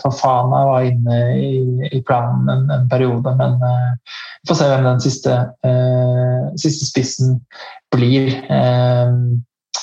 Fafana 0.00 0.60
var 0.70 0.86
inne 0.88 1.16
i, 1.36 1.48
i 1.92 2.00
planen 2.06 2.48
en, 2.48 2.62
en, 2.72 2.86
periode, 2.88 3.34
men 3.36 3.58
vi 3.60 4.48
får 4.48 4.56
se 4.56 4.68
hvem 4.70 4.86
den 4.88 5.02
siste, 5.04 5.34
siste 6.62 6.88
spissen 6.88 7.36
blir. 7.92 8.32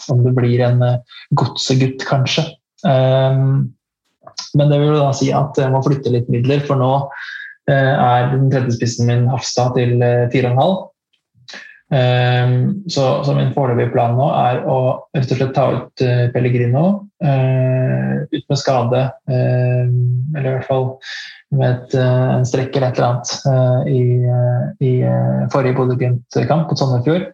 om 0.10 0.24
det 0.26 0.34
blir 0.34 0.64
en 0.66 0.82
godsegutt, 1.38 2.02
kanskje. 2.10 2.48
Men 4.58 4.72
det 4.72 4.80
vil 4.82 4.98
da 4.98 5.12
si 5.16 5.30
at 5.36 5.58
jeg 5.62 5.72
må 5.72 5.82
flytte 5.86 6.14
litt 6.14 6.30
midler, 6.32 6.64
for 6.66 6.80
nå 6.80 6.92
er 7.70 8.32
den 8.32 8.50
tredje 8.52 8.76
spissen 8.78 9.10
min 9.10 9.28
Hafstad 9.30 9.76
til 9.78 10.02
uh, 10.02 10.26
eh, 10.26 10.34
4,5. 10.34 10.88
Um, 11.92 12.54
så, 12.88 13.20
så, 13.26 13.34
min 13.36 13.52
foreløpige 13.52 13.92
plan 13.92 14.16
nå 14.16 14.30
er 14.32 14.62
å 14.64 14.78
rett 15.12 15.34
og 15.34 15.42
slett 15.42 15.52
ta 15.58 15.66
ut 15.76 16.04
uh, 16.06 16.30
Pellegrino 16.32 16.86
ut 17.22 18.46
med 18.50 18.58
skade, 18.58 19.00
eller 19.30 20.48
i 20.48 20.54
hvert 20.56 20.66
fall 20.66 20.88
med 21.54 21.68
et, 21.68 21.92
en 22.00 22.48
strekk 22.48 22.80
eller 22.80 22.88
et 22.88 22.98
eller 22.98 23.12
annet 23.12 23.92
i, 23.92 24.88
i 24.88 24.94
forrige 25.54 25.78
Bodø-Glimt-kamp 25.78 26.66
på 26.72 26.78
Sandefjord. 26.80 27.28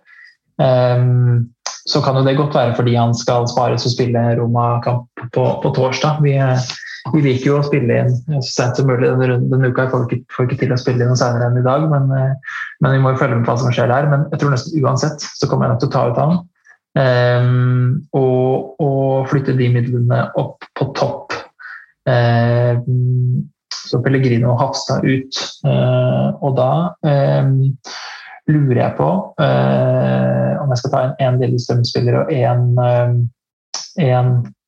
Um, 0.60 1.48
så 1.88 2.02
kan 2.04 2.20
jo 2.20 2.26
det 2.26 2.36
godt 2.36 2.56
være 2.56 2.76
fordi 2.76 2.98
han 2.98 3.16
skal 3.16 3.48
spares 3.48 3.86
og 3.88 3.94
spille 3.94 4.24
Roma-kamp 4.40 5.08
på, 5.34 5.46
på, 5.64 5.72
torsdag. 5.76 6.20
Vi, 6.26 6.36
vi, 7.14 7.24
liker 7.26 7.50
jo 7.50 7.58
å 7.60 7.66
spille 7.66 8.02
inn 8.02 8.14
så 8.42 8.42
sent 8.50 8.80
som 8.80 8.90
mulig 8.90 9.10
denne, 9.10 9.40
denne 9.52 9.72
uka. 9.72 9.86
Jeg 9.86 9.94
får 9.94 10.06
ikke, 10.08 10.20
får 10.36 10.48
ikke 10.48 10.60
til 10.64 10.76
å 10.76 10.82
spille 10.82 11.04
inn 11.04 11.12
noe 11.14 11.20
senere 11.20 11.50
enn 11.50 11.62
i 11.62 11.66
dag, 11.66 11.88
men, 11.92 12.12
men, 12.12 12.94
vi 12.94 13.02
må 13.04 13.14
jo 13.14 13.22
følge 13.22 13.40
med 13.40 13.48
på 13.48 13.54
hva 13.54 13.64
som 13.64 13.74
skjer 13.76 13.92
der. 13.94 14.10
Men 14.12 14.28
jeg 14.34 14.42
tror 14.42 14.54
nesten 14.54 14.86
uansett 14.86 15.28
så 15.28 15.50
kommer 15.50 15.68
jeg 15.68 15.76
nok 15.76 15.84
til 15.84 15.92
å 15.92 15.96
ta 15.98 16.06
ut 16.12 16.22
han. 16.22 16.40
Um, 16.98 18.08
og, 18.18 18.80
og, 18.82 19.28
flytte 19.30 19.54
de 19.58 19.68
midlene 19.70 20.24
opp 20.40 20.66
på 20.78 20.90
topp. 20.98 21.36
Um, 22.08 23.46
så 23.74 24.00
Pellegrino 24.04 24.54
og 24.54 24.62
Hafstad 24.62 25.06
ut. 25.06 25.42
Uh, 25.68 26.34
og 26.42 26.58
da 26.58 26.72
um, 27.06 27.78
lurer 28.50 28.82
jeg 28.82 28.96
på 28.98 29.10
uh, 29.38 30.54
om 30.64 30.72
jeg 30.72 30.82
skal 30.82 30.94
ta 30.94 31.04
en 31.04 31.18
én 31.24 31.40
Lillestrøm-spiller 31.44 32.22
og 32.22 32.32
én 32.34 32.64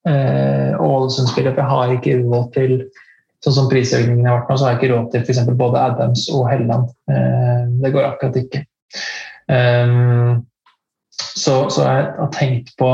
uh, 0.07 0.79
Ålesund-spiller. 0.79 1.55
For 1.55 1.63
jeg 1.63 1.73
har 1.73 1.95
ikke 1.97 2.19
råd 2.23 2.51
til 2.57 2.81
Sånn 3.39 3.53
som 3.55 3.67
prisøkningen 3.71 4.25
har 4.27 4.41
vært 4.41 4.49
nå, 4.51 4.55
så 4.59 4.65
har 4.65 4.73
jeg 4.73 4.77
ikke 4.81 4.87
råd 4.91 5.05
til 5.13 5.21
f.eks. 5.23 5.37
både 5.61 5.79
Adams 5.79 6.25
og 6.35 6.41
Helland. 6.49 6.89
Uh, 7.07 7.69
det 7.79 7.93
går 7.93 8.07
akkurat 8.09 8.35
ikke. 8.35 8.65
Um, 9.47 10.41
så, 11.15 11.53
så, 11.71 11.85
jeg 11.85 12.09
har 12.17 12.33
tenkt 12.35 12.73
på 12.79 12.89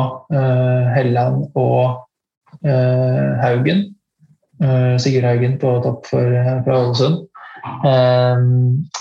Helland 0.93 1.47
og 1.57 2.05
Haugen. 3.41 3.81
Sigurd 5.01 5.25
Haugen 5.25 5.57
på 5.61 5.73
topp 5.81 6.05
for, 6.09 6.37
fra 6.65 6.77
Ålesund. 6.83 7.25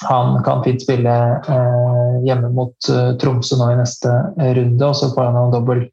Han 0.08 0.42
kan 0.44 0.64
fint 0.64 0.82
spille 0.82 1.14
eh, 1.48 2.12
hjemme 2.24 2.50
mot 2.54 2.88
eh, 2.90 3.12
Tromsø 3.20 3.58
nå 3.60 3.70
i 3.72 3.78
neste 3.78 4.12
runde, 4.38 4.86
og 4.86 4.96
så 4.98 5.10
får 5.14 5.28
han 5.28 5.40
en 5.40 5.54
dobbel, 5.54 5.84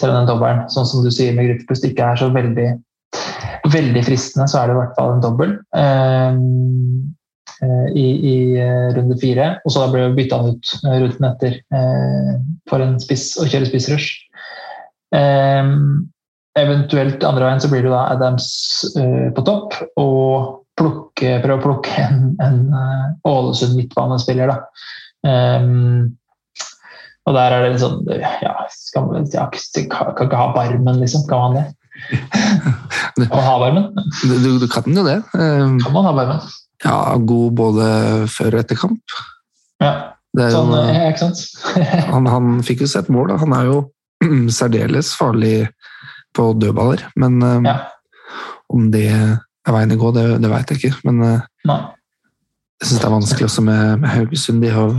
selv 0.00 0.14
om 0.14 0.20
den 0.20 0.30
dobbelen, 0.32 0.64
sånn 0.72 0.88
som 0.88 1.04
du 1.04 1.10
sier 1.14 1.36
med 1.36 1.50
gruppepust, 1.50 1.86
ikke 1.86 2.08
er 2.08 2.20
så 2.20 2.30
veldig, 2.34 2.68
veldig 3.70 4.04
fristende, 4.06 4.48
så 4.50 4.62
er 4.62 4.70
det 4.70 4.76
i 4.76 4.80
hvert 4.80 4.98
fall 4.98 5.14
en 5.14 5.24
dobbel. 5.24 5.56
Ehm, 5.76 6.44
eh, 7.60 7.88
I, 7.94 8.06
i, 8.32 8.36
runde 8.96 9.18
fire. 9.20 9.52
Og 9.64 9.76
så 9.76 9.86
blir 9.92 10.08
det 10.08 10.18
bytta 10.18 10.40
ut 10.48 10.74
runden 10.86 11.28
etter 11.30 11.60
for 12.70 12.82
en 12.82 12.96
spiss 13.02 13.34
å 13.40 13.48
kjøre 13.48 13.68
spissrush. 13.68 14.08
Eventuelt 16.58 17.22
andre 17.24 17.46
veien 17.46 17.62
så 17.62 17.68
blir 17.70 17.84
det 17.86 17.92
da 17.92 18.06
Adams 18.10 18.48
uh, 18.98 19.28
på 19.36 19.44
topp 19.46 19.76
og 20.00 20.64
plukke, 20.80 21.36
prøve 21.44 21.58
å 21.60 21.62
plukke 21.62 22.06
en, 22.08 22.32
en 22.42 22.58
uh, 22.74 23.06
Ålesund 23.28 23.76
midtbanespiller. 23.78 24.50
Da. 24.50 24.58
Um, 25.60 26.16
og 27.28 27.36
der 27.36 27.54
er 27.54 27.64
det 27.64 27.74
litt 27.74 27.82
sånn 27.82 28.00
ja, 28.16 28.54
skal 28.72 29.06
man, 29.08 29.28
ja, 29.32 29.46
Kan 29.50 30.24
ikke 30.24 30.40
ha 30.40 30.48
Barmen, 30.54 31.02
liksom. 31.02 31.26
Kan 31.28 31.44
man 31.44 31.58
det? 31.58 31.66
Kan 33.20 33.34
man 33.34 33.44
ha 33.44 33.58
Barmen? 33.60 33.90
Du, 34.24 34.48
du, 34.62 34.66
kan 34.70 34.88
jo 34.88 35.04
det. 35.04 35.20
Um, 35.34 35.76
kan 35.82 35.92
man 35.94 36.08
ha 36.08 36.14
Barmen? 36.16 36.40
Ja, 36.84 36.96
god 37.16 37.52
både 37.58 37.90
før 38.32 38.56
og 38.56 38.62
etter 38.62 38.78
kamp. 38.80 39.18
Ja, 39.82 39.92
sånn, 40.32 40.72
jo, 40.72 40.80
ja 40.88 41.10
ikke 41.10 41.26
sant? 41.26 41.44
han, 42.14 42.28
han, 42.30 42.58
fikk 42.64 42.86
jo 42.86 42.90
sett 42.90 43.10
mål, 43.12 43.34
da. 43.34 43.38
Han 43.42 43.54
er 43.56 43.68
jo 43.68 43.78
særdeles 44.58 45.12
farlig 45.18 45.68
på 46.36 46.52
dødballer, 46.56 47.04
men 47.20 47.40
um, 47.42 47.68
ja. 47.68 47.76
om 48.72 48.88
det 48.94 49.08
er 49.10 49.74
veien 49.74 49.96
å 49.96 50.00
gå, 50.00 50.12
det, 50.16 50.26
det 50.42 50.50
veit 50.50 50.72
jeg 50.72 50.80
ikke. 50.80 51.00
Men 51.08 51.24
eh, 51.26 51.48
Nei. 51.68 51.80
jeg 52.80 52.90
syns 52.90 53.02
det 53.02 53.08
er 53.08 53.16
vanskelig 53.16 53.48
også 53.48 53.64
med, 53.66 53.82
med 54.02 54.14
Haugesund. 54.14 54.64
De 54.64 54.72
har, 54.72 54.94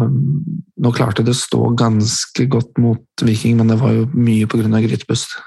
nå 0.81 0.91
klarte 0.95 1.25
det 1.25 1.35
å 1.35 1.41
stå 1.41 1.71
ganske 1.79 2.45
godt 2.51 2.79
mot 2.81 3.25
Viking, 3.25 3.57
men 3.59 3.71
det 3.71 3.79
var 3.81 3.93
jo 3.95 4.07
mye 4.13 4.47
pga. 4.49 4.81
grytepust. 4.81 5.37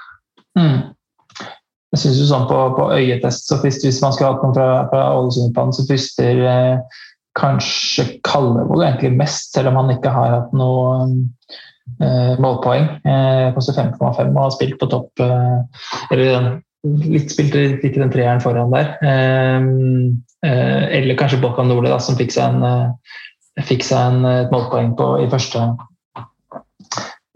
Mm. 0.57 0.95
Jeg 1.95 2.01
syns 2.01 2.19
jo 2.19 2.27
sånn 2.27 2.47
på, 2.49 2.57
på 2.75 2.89
øyetest, 2.95 3.47
så 3.47 3.59
hvis, 3.63 3.81
hvis 3.83 4.01
man 4.03 4.15
skulle 4.15 4.33
hatt 4.33 4.43
noen 4.43 4.55
fra, 4.55 4.69
fra 4.91 5.71
så 5.75 5.85
frister 5.87 6.41
eh, 6.43 6.97
kanskje 7.39 8.07
Kallevold 8.27 8.83
egentlig 8.83 9.15
mest, 9.19 9.53
selv 9.55 9.71
om 9.71 9.79
han 9.79 9.93
ikke 9.95 10.11
har 10.11 10.33
hatt 10.37 10.55
noe 10.55 11.05
eh, 12.03 12.35
målpoeng. 12.43 12.89
Eh, 13.03 13.47
koster 13.55 13.77
5,5 13.77 14.31
og 14.31 14.41
har 14.41 14.55
spilt 14.55 14.79
på 14.81 14.89
topp 14.91 15.23
eh, 15.23 15.83
eller 16.15 16.59
litt 16.85 17.33
spilt 17.33 17.55
ikke 17.55 18.01
den 18.01 18.13
treeren 18.13 18.43
foran 18.43 18.73
der. 18.73 18.93
Ehm, 19.05 20.23
eh, 20.45 20.83
eller 20.99 21.17
kanskje 21.19 21.41
Bolkan 21.41 21.69
Nordli, 21.71 21.93
som 21.99 22.17
fikk 22.19 22.35
seg, 22.35 22.55
en, 22.55 22.63
eh, 22.63 23.15
fikk 23.63 23.85
seg 23.87 24.11
en, 24.11 24.25
et 24.27 24.53
målpoeng 24.53 24.93
på, 24.99 25.09
i 25.23 25.27
første, 25.31 25.61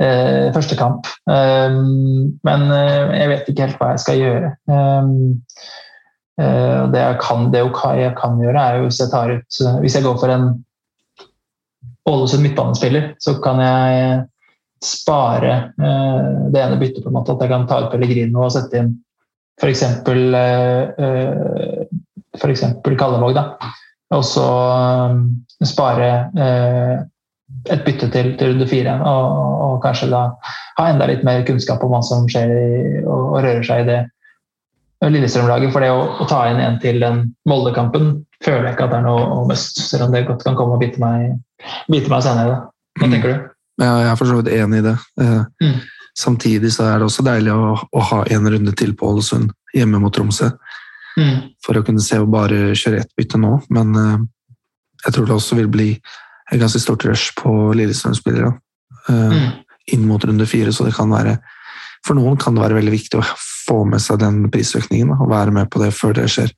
eh, 0.03 0.49
første 0.55 0.77
kamp. 0.79 1.07
Um, 1.29 2.39
men 2.47 2.65
jeg 2.71 3.29
vet 3.31 3.51
ikke 3.51 3.67
helt 3.67 3.79
hva 3.79 3.93
jeg 3.93 4.03
skal 4.03 4.19
gjøre. 4.19 4.53
Ehm, 4.71 5.13
det 6.39 6.99
jeg, 7.03 7.15
kan, 7.19 7.49
det 7.51 7.59
jeg 7.59 8.13
kan 8.15 8.38
gjøre, 8.39 8.59
er 8.59 8.77
jo 8.77 8.85
hvis 8.85 8.99
jeg 9.01 9.11
tar 9.11 9.31
ut 9.33 9.57
Hvis 9.83 9.95
jeg 9.97 10.05
går 10.05 10.19
for 10.21 10.31
en 10.31 10.45
Ålesund 12.07 12.45
midtbanespiller, 12.45 13.09
så 13.19 13.33
kan 13.43 13.59
jeg 13.59 14.21
spare 14.79 15.73
det 15.75 16.61
ene 16.61 16.79
byttet, 16.79 17.03
på 17.03 17.11
en 17.11 17.17
måte, 17.17 17.35
at 17.35 17.43
jeg 17.43 17.51
kan 17.51 17.67
ta 17.67 17.81
ut 17.83 17.91
Pellegrino 17.91 18.45
og 18.45 18.53
sette 18.55 18.79
inn 18.79 18.93
f.eks. 19.59 19.83
F.eks. 22.39 22.63
Kallevåg. 22.97 23.35
da. 23.35 23.43
Og 24.15 24.25
så 24.25 24.45
eh, 24.75 25.65
spare 25.67 26.11
eh, 26.33 26.95
et 27.69 27.83
bytte 27.85 28.09
til, 28.13 28.31
til 28.37 28.53
runde 28.53 28.67
fire. 28.69 28.95
Og, 29.05 29.35
og, 29.65 29.75
kanskje 29.83 30.09
da 30.11 30.23
ha 30.79 30.87
enda 30.89 31.07
litt 31.09 31.25
mer 31.27 31.45
kunnskap 31.47 31.83
om 31.85 31.93
hva 31.93 32.01
som 32.05 32.25
skjer 32.29 32.51
i, 32.51 32.71
og, 33.05 33.35
og 33.35 33.37
rører 33.45 33.65
seg 33.65 33.83
i 33.83 33.89
det 33.89 33.99
Lillestrøm-laget. 35.05 35.71
For 35.71 35.85
det 35.85 35.93
å, 35.95 36.01
å, 36.19 36.27
ta 36.29 36.41
inn 36.49 36.59
en 36.63 36.79
til 36.83 36.99
den 37.03 37.21
Molde-kampen 37.47 38.11
føler 38.43 38.67
jeg 38.67 38.75
ikke 38.75 38.89
at 38.89 38.95
det 38.95 38.99
er 38.99 39.07
noe 39.07 39.45
must. 39.47 39.79
Selv 39.85 40.07
om 40.07 40.15
det 40.15 40.25
godt 40.27 40.43
kan 40.47 40.57
komme 40.59 40.75
og 40.75 40.83
bite 40.83 41.01
meg, 41.01 41.37
bite 41.91 42.11
meg 42.11 42.25
senere. 42.25 42.59
Hva 42.99 43.07
mm. 43.07 43.15
tenker 43.15 43.31
du? 43.31 43.47
Ja, 43.79 43.93
jeg 44.03 44.11
er 44.11 44.19
for 44.19 44.27
så 44.27 44.41
vidt 44.41 44.51
enig 44.57 44.81
i 44.81 44.87
det. 44.89 44.97
Eh, 45.23 45.41
mm. 45.63 45.79
Samtidig 46.19 46.73
så 46.75 46.89
er 46.89 46.99
det 46.99 47.07
også 47.07 47.23
deilig 47.23 47.53
å, 47.55 47.75
å 47.79 48.05
ha 48.11 48.23
en 48.33 48.51
runde 48.51 48.73
til 48.75 48.91
på 48.97 49.07
Ålesund 49.07 49.53
hjemme 49.75 50.01
mot 50.03 50.11
Tromsø. 50.15 50.49
Mm. 51.17 51.53
For 51.65 51.77
å 51.79 51.83
kunne 51.85 52.03
se 52.03 52.19
og 52.21 52.31
bare 52.33 52.73
kjøre 52.77 53.03
ett 53.03 53.15
bytte 53.17 53.39
nå. 53.41 53.55
Men 53.73 53.95
uh, 53.97 54.17
jeg 55.05 55.15
tror 55.15 55.27
det 55.27 55.35
også 55.35 55.57
vil 55.59 55.71
bli 55.71 55.89
et 56.49 56.61
ganske 56.61 56.81
stort 56.81 57.05
rush 57.07 57.33
på 57.39 57.51
Lillestrøm-spillere 57.77 58.51
uh, 58.51 59.33
mm. 59.33 59.49
inn 59.95 60.07
mot 60.09 60.23
runde 60.25 60.47
fire. 60.49 60.73
Så 60.75 60.87
det 60.87 60.95
kan 60.97 61.11
være 61.13 61.39
For 62.05 62.15
noen 62.15 62.37
kan 62.39 62.55
det 62.55 62.63
være 62.63 62.77
veldig 62.79 62.95
viktig 62.95 63.19
å 63.19 63.27
få 63.67 63.83
med 63.89 63.99
seg 63.99 64.21
den 64.21 64.45
prisøkningen 64.51 65.11
og 65.17 65.31
være 65.33 65.51
med 65.51 65.69
på 65.71 65.81
det 65.83 65.91
før 65.91 66.15
det 66.15 66.29
skjer. 66.31 66.53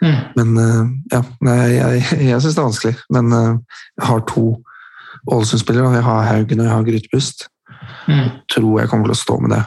Mm. 0.00 0.18
Men 0.38 0.52
uh, 0.56 0.84
ja, 1.12 1.22
jeg, 1.50 1.76
jeg, 1.76 2.20
jeg 2.30 2.42
syns 2.42 2.56
det 2.56 2.62
er 2.62 2.68
vanskelig. 2.70 2.96
Men 3.12 3.32
jeg 3.36 4.06
har 4.08 4.26
to 4.30 4.46
Ålesund-spillere. 5.28 5.96
Jeg 5.98 6.06
har 6.06 6.28
Haugen 6.30 6.62
og 6.62 6.66
jeg 6.68 6.74
har 6.74 6.86
Grytbust. 6.86 7.48
Mm. 8.08 8.28
Tror 8.50 8.80
jeg 8.80 8.90
kommer 8.90 9.10
til 9.10 9.18
å 9.18 9.20
stå 9.20 9.36
med 9.44 9.52
det. 9.52 9.64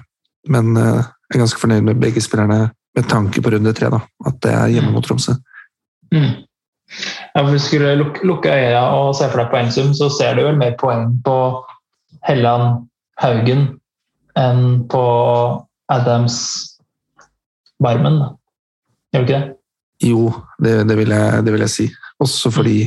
Men 0.51 0.73
jeg 0.75 1.37
er 1.37 1.43
ganske 1.43 1.61
fornøyd 1.61 1.85
med 1.85 2.01
begge 2.01 2.21
spillerne 2.23 2.65
med 2.95 3.09
tanke 3.09 3.41
på 3.41 3.53
runde 3.53 3.73
tre. 3.73 3.89
Da, 3.93 4.01
at 4.27 4.39
det 4.45 4.53
er 4.53 4.73
hjemme 4.75 4.93
mot 4.95 5.05
Tromsø. 5.05 5.35
Mm. 6.13 6.43
Ja, 7.33 7.43
hvis 7.43 7.63
du 7.63 7.67
skulle 7.67 7.95
luk 7.97 8.19
lukke 8.23 8.51
øya 8.53 8.83
og 8.93 9.15
se 9.17 9.29
for 9.31 9.41
deg 9.41 9.53
poengsum, 9.53 9.93
så 9.97 10.09
ser 10.13 10.35
du 10.37 10.43
vel 10.45 10.59
mer 10.59 10.75
poeng 10.79 11.09
på 11.25 11.37
Helland 12.27 12.85
Haugen 13.21 13.65
enn 14.39 14.83
på 14.89 15.05
Adams 15.93 16.37
Barmen? 17.81 18.21
Gjør 19.13 19.23
du 19.23 19.27
ikke 19.27 19.39
det? 19.39 19.55
Jo, 20.03 20.27
det, 20.59 20.75
det, 20.89 20.97
vil 20.99 21.13
jeg, 21.15 21.45
det, 21.45 21.53
vil 21.53 21.63
jeg, 21.63 21.71
si. 21.71 21.87
Også 22.21 22.51
fordi 22.51 22.77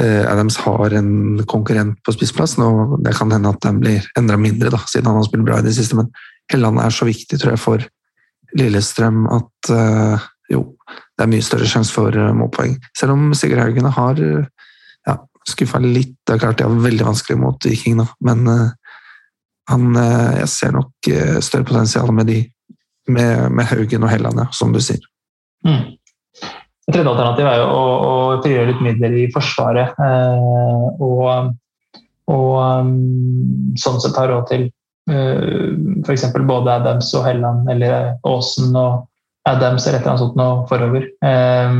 eh, 0.00 0.22
Adams 0.24 0.56
har 0.64 0.94
en 0.96 1.42
konkurrent 1.48 1.98
på 2.04 2.14
spissplassen, 2.14 2.64
og 2.64 2.96
det 3.04 3.14
kan 3.18 3.32
hende 3.34 3.52
at 3.52 3.60
den 3.64 3.82
blir 3.82 4.06
enda 4.18 4.38
mindre, 4.40 4.72
da, 4.72 4.80
siden 4.88 5.10
han 5.10 5.20
har 5.20 5.28
spilt 5.28 5.46
bra 5.46 5.60
i 5.60 5.66
det 5.66 5.74
siste, 5.76 5.98
men 5.98 6.10
Helland 6.52 6.80
er 6.80 6.94
så 6.94 7.08
viktig 7.08 7.38
tror 7.42 7.54
jeg, 7.54 7.62
for 7.62 7.86
Lillestrøm 8.56 9.26
at 9.32 9.70
uh, 9.72 10.26
jo, 10.52 10.62
det 10.88 11.24
er 11.24 11.30
mye 11.32 11.44
større 11.44 11.68
sjanse 11.68 11.94
for 11.94 12.14
uh, 12.16 12.32
målpoeng. 12.36 12.76
Selv 12.96 13.16
om 13.16 13.30
Sigurd 13.36 13.64
Haugen 13.64 13.88
har 13.98 14.20
ja, 14.22 15.16
skuffa 15.48 15.82
litt. 15.82 16.16
Det 16.24 16.36
er 16.36 16.42
klart 16.42 16.60
de 16.60 16.68
har 16.68 16.84
veldig 16.88 17.08
vanskelig 17.08 17.38
mot 17.42 17.68
Viking, 17.68 18.00
nå, 18.00 18.08
men 18.24 18.46
uh, 18.48 18.68
han, 19.66 19.96
jeg 20.38 20.46
ser 20.52 20.76
nok 20.76 21.08
større 21.42 21.66
potensial 21.66 22.12
med 22.14 22.28
de 22.30 22.36
med, 23.06 23.52
med 23.52 23.64
Haugen 23.64 24.04
og 24.04 24.10
Helland, 24.10 24.40
som 24.54 24.72
du 24.74 24.80
sier. 24.82 25.02
Mm. 25.66 25.96
Et 26.86 26.94
tredje 26.94 27.10
alternativ 27.10 27.48
er 27.50 27.60
jo 27.60 27.66
å, 27.66 27.84
å 28.06 28.40
frigjøre 28.44 28.70
litt 28.70 28.82
midler 28.84 29.16
i 29.18 29.26
Forsvaret. 29.34 29.96
Eh, 29.98 31.02
og, 31.02 31.52
og 32.30 32.90
sånn 33.80 34.02
sett 34.02 34.18
ha 34.20 34.26
råd 34.30 34.46
til 34.52 34.68
eh, 34.68 34.74
f.eks. 35.10 36.26
både 36.34 36.72
Adams 36.80 37.12
og 37.14 37.26
Helland, 37.28 37.70
eller 37.70 38.16
Aasen 38.26 38.74
og 38.76 39.06
Adams 39.46 39.86
eller 39.86 40.00
et 40.00 40.02
eller 40.02 40.12
annet 40.14 40.24
sånt 40.24 40.38
noe 40.40 40.66
forover. 40.70 41.06
Eh, 41.22 41.78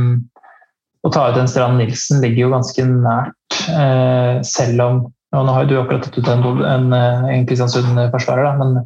å 1.03 1.11
ta 1.13 1.27
ut 1.29 1.39
en 1.39 1.51
Strand 1.51 1.79
Nilsen 1.81 2.23
ligger 2.23 2.47
jo 2.47 2.55
ganske 2.55 2.87
nært, 2.89 3.61
eh, 3.73 4.41
selv 4.47 4.87
om 4.87 5.05
og 5.35 5.43
Nå 5.43 5.51
har 5.51 5.65
jo 5.65 5.67
du 5.67 5.75
akkurat 5.81 6.05
tatt 6.05 6.15
ut 6.23 6.27
en, 6.31 6.43
en, 6.63 6.93
en 6.95 7.41
Kristiansund-forsvarer, 7.45 8.45
men 8.61 8.77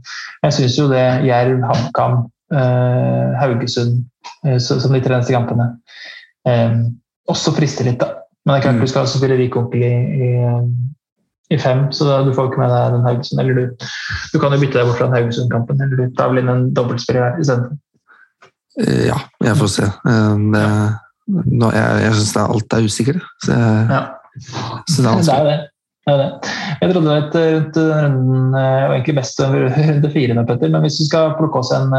jeg 0.42 0.56
syns 0.56 0.78
jo 0.80 0.88
det 0.90 1.04
Jerv, 1.28 1.62
HamKam, 1.70 2.16
eh, 2.58 3.36
Haugesund 3.38 4.02
Eh, 4.48 4.58
som 4.58 4.94
de 4.94 5.02
tre 5.02 5.18
neste 5.18 5.34
kampene. 5.36 5.68
Eh, 6.50 6.78
også 7.30 7.54
frister 7.54 7.86
litt, 7.88 8.00
da. 8.02 8.24
Men 8.46 8.56
det 8.56 8.60
er 8.60 8.66
klart 8.66 8.80
mm. 8.80 8.86
du 8.86 8.90
skal 8.90 9.10
spille 9.10 9.38
rik 9.38 9.58
onkel 9.60 9.86
i, 9.86 9.94
i, 9.94 10.30
i, 11.52 11.58
fem, 11.60 11.86
så 11.96 12.22
du 12.26 12.32
får 12.36 12.50
ikke 12.50 12.62
med 12.62 12.72
deg 12.74 12.96
den 12.96 13.08
Haugesund. 13.08 13.42
Eller 13.44 13.58
du, 13.60 13.88
du 14.34 14.38
kan 14.40 14.56
jo 14.56 14.62
bytte 14.62 14.80
deg 14.80 14.90
bort 14.90 15.00
fra 15.00 15.10
den 15.10 15.18
Haugesund-kampen, 15.20 15.84
eller 15.86 16.00
du 16.00 16.16
tar 16.18 16.32
vel 16.32 16.44
inn 16.44 16.52
en 16.54 16.70
dobbeltspiller 16.78 17.40
istedenfor. 17.42 17.78
Eh, 18.82 19.04
ja, 19.10 19.20
jeg 19.44 19.60
får 19.60 19.74
se. 19.76 19.90
Det, 20.06 20.66
nå, 21.52 21.74
jeg 21.76 22.06
jeg 22.06 22.16
syns 22.20 22.34
alt 22.46 22.78
er 22.78 22.88
usikkert. 22.88 23.30
Så, 23.46 23.58
ja. 23.92 24.02
så 24.88 25.06
det, 25.06 25.12
er 25.12 25.22
det, 25.22 25.38
er 25.38 25.50
det. 25.50 25.58
det, 26.08 26.14
er 26.14 26.22
det. 26.24 26.30
Jeg 26.82 26.94
trodde 26.94 27.08
var 27.10 27.26
rundt 27.56 27.82
runden, 27.82 28.54
og 28.56 28.96
egentlig 28.96 29.18
best 29.20 29.44
runde 29.44 30.14
fire, 30.14 30.38
nå, 30.38 30.46
Petter, 30.48 30.72
men 30.72 30.88
hvis 30.88 31.02
du 31.02 31.08
skal 31.10 31.36
plukke 31.40 31.64
oss 31.64 31.74
en 31.76 31.92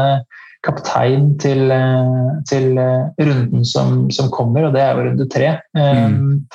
kaptein 0.63 1.33
til, 1.43 1.67
eh, 1.71 2.31
til 2.49 2.77
eh, 2.79 3.11
runden 3.19 3.65
som, 3.67 4.09
som, 4.11 4.31
kommer, 4.31 4.67
og 4.67 4.75
det 4.75 4.83
er 4.83 4.95
jo 4.95 5.07
runde 5.09 5.29
tre. 5.31 5.49
Eh, 5.77 6.03
mm. 6.09 6.45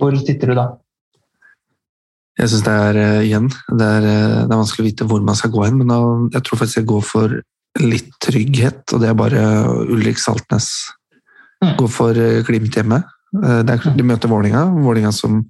Hvor 0.00 0.16
titter 0.26 0.52
du 0.52 0.58
da? 0.58 0.66
Jeg 2.34 2.50
syns 2.50 2.64
det 2.66 2.72
er 2.74 2.96
igjen 3.22 3.44
det 3.46 3.86
er, 3.86 4.04
det 4.04 4.48
er, 4.48 4.58
vanskelig 4.58 4.82
å 4.82 4.88
vite 4.88 5.06
hvor 5.06 5.20
man 5.22 5.36
skal 5.38 5.52
gå 5.54 5.62
hen, 5.66 5.76
men 5.78 5.92
da, 5.92 5.98
jeg 6.34 6.46
tror 6.46 6.60
faktisk 6.60 6.80
jeg 6.80 6.88
går 6.90 7.04
for 7.06 7.36
litt 7.82 8.10
trygghet, 8.22 8.82
og 8.94 9.02
det 9.02 9.10
er 9.10 9.18
bare 9.18 9.44
Ulrik 9.90 10.18
Saltnes. 10.22 10.68
Mm. 11.62 11.76
Går 11.78 11.90
for 11.90 12.18
Glimt 12.46 12.74
hjemme. 12.78 13.00
Er, 13.34 13.64
de 13.66 14.06
møter 14.06 14.30
Vålinga, 14.30 14.64
Vålinga 14.82 15.10
som 15.14 15.40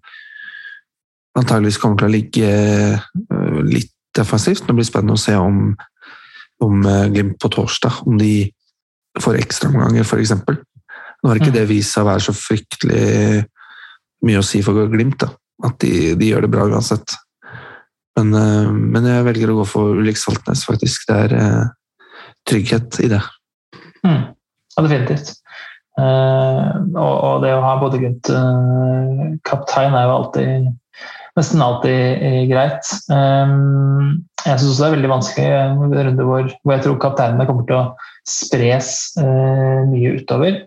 antageligvis 1.36 1.80
kommer 1.82 2.00
til 2.00 2.08
å 2.08 2.14
ligge 2.14 2.52
litt 3.68 3.92
defensivt. 4.16 4.64
Det 4.68 4.76
blir 4.76 4.88
spennende 4.88 5.18
å 5.18 5.24
se 5.24 5.36
om 5.36 5.74
om 6.62 6.86
eh, 6.86 7.06
Glimt 7.12 7.38
på 7.40 7.48
torsdag, 7.48 8.02
om 8.06 8.18
de 8.18 8.50
får 9.20 9.40
ekstraomganger 9.42 10.04
f.eks. 10.06 10.34
Nå 10.34 11.30
har 11.30 11.40
ikke 11.40 11.52
mm. 11.52 11.58
det 11.58 11.66
vist 11.70 11.94
seg 11.94 12.04
å 12.04 12.10
være 12.12 12.24
så 12.26 12.34
fryktelig 12.36 13.44
mye 14.24 14.40
å 14.40 14.46
si 14.46 14.62
for 14.64 14.86
Glimt, 14.92 15.18
da. 15.22 15.32
At 15.64 15.78
de, 15.82 16.14
de 16.18 16.32
gjør 16.32 16.44
det 16.46 16.52
bra 16.52 16.66
uansett. 16.70 17.16
Men, 18.18 18.34
eh, 18.34 18.70
men, 18.70 19.08
jeg 19.08 19.26
velger 19.28 19.52
å 19.52 19.60
gå 19.60 19.66
for 19.68 19.96
Ulrik 19.98 20.18
Saltnes, 20.20 20.64
faktisk. 20.68 21.08
Det 21.08 21.16
er 21.26 21.34
uh, 21.38 21.64
trygghet 22.48 23.00
i 23.02 23.10
det. 23.10 23.20
Mm. 24.06 24.20
Ja, 24.74 24.84
definitivt. 24.84 25.34
Uh, 25.98 26.70
og, 26.94 27.12
og, 27.14 27.34
det 27.44 27.52
å 27.54 27.62
ha 27.62 27.74
både 27.78 28.00
Glimt 28.02 28.30
uh, 28.30 29.34
kaptein 29.46 29.94
er 29.94 30.08
jo 30.08 30.16
alltid 30.18 30.72
nesten 31.34 31.62
alltid 31.62 32.46
greit. 32.46 32.86
Jeg 33.10 34.58
syns 34.60 34.68
også 34.68 34.84
det 34.84 34.86
er 34.86 34.92
veldig 34.92 35.08
vanskelig 35.10 35.46
en 35.50 35.94
runde 35.96 36.26
hvor, 36.28 36.44
hvor, 36.62 36.72
jeg 36.76 36.84
tror 36.84 37.00
kapteinene 37.02 37.46
kommer 37.48 37.66
til 37.66 37.74
å 37.74 37.86
spres 38.30 38.92
mye 39.18 40.12
utover. 40.20 40.60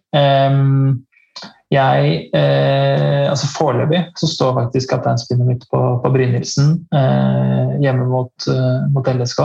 Jeg 1.74 2.12
eh, 2.38 3.26
altså 3.28 3.50
Foreløpig 3.52 4.06
så 4.16 4.30
står 4.32 4.54
faktisk 4.56 4.94
kapteinspinnet 4.94 5.50
mitt 5.50 5.66
på, 5.72 5.82
på 6.04 6.12
Brynildsen 6.14 6.78
eh, 6.96 7.74
hjemme 7.84 8.08
mot, 8.08 8.48
mot 8.94 9.10
LSK. 9.12 9.44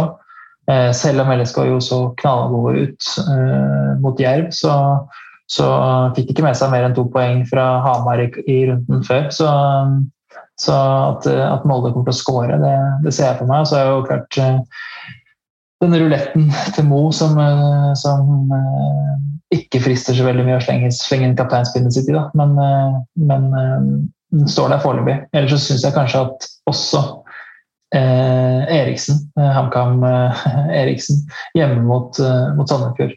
selv 0.94 1.20
om 1.24 1.32
LSK 1.34 1.56
jo 1.66 1.80
så 1.82 1.96
knallgode 2.20 2.84
ut 2.86 3.06
mot 4.00 4.20
Jerv, 4.20 4.52
så, 4.54 4.74
så 5.50 5.66
fikk 6.14 6.28
de 6.28 6.36
ikke 6.36 6.44
med 6.46 6.54
seg 6.56 6.70
mer 6.70 6.86
enn 6.86 6.94
to 6.94 7.02
poeng 7.10 7.42
fra 7.50 7.64
Hamar 7.82 8.22
i, 8.22 8.28
i 8.46 8.60
runden 8.70 9.02
før. 9.02 9.26
Så 9.34 9.50
så 10.60 10.74
at, 10.76 11.26
at 11.26 11.64
Molde 11.66 11.90
kommer 11.90 12.06
til 12.06 12.14
å 12.14 12.20
skåre, 12.20 12.58
det, 12.60 12.74
det, 13.02 13.12
ser 13.14 13.32
jeg 13.32 13.40
for 13.40 13.50
meg. 13.50 13.66
Så 13.66 13.78
er 13.78 13.88
jo 13.88 14.04
klart 14.06 14.38
eh, 15.82 15.88
denne 15.90 16.00
ruletten 16.02 16.48
til 16.76 16.86
Mo 16.88 17.10
som, 17.14 17.38
eh, 17.38 17.92
som 17.98 18.52
uh, 18.52 19.16
ikke 19.52 19.82
frister 19.84 20.16
så 20.16 20.26
veldig 20.26 20.46
mye 20.46 20.58
å 20.60 20.64
slenge, 20.64 20.92
slenge 20.94 21.28
inn 21.28 21.38
kapteinspinnet 21.38 21.94
sitt 21.94 22.10
i, 22.10 22.16
da. 22.16 22.28
men, 22.38 22.54
uh, 22.56 23.00
men 23.20 23.48
den 24.32 24.48
står 24.48 24.72
der 24.72 24.84
foreløpig. 24.84 25.18
Ellers 25.36 25.52
så 25.56 25.60
syns 25.60 25.86
jeg 25.86 25.96
kanskje 25.96 26.26
at 26.28 26.48
også 26.70 27.02
Eriksen, 27.92 29.18
HamKam 29.36 29.98
Eriksen, 30.80 31.18
hjemme 31.52 31.82
mot, 31.84 32.16
mot 32.56 32.70
Sandefjord 32.70 33.12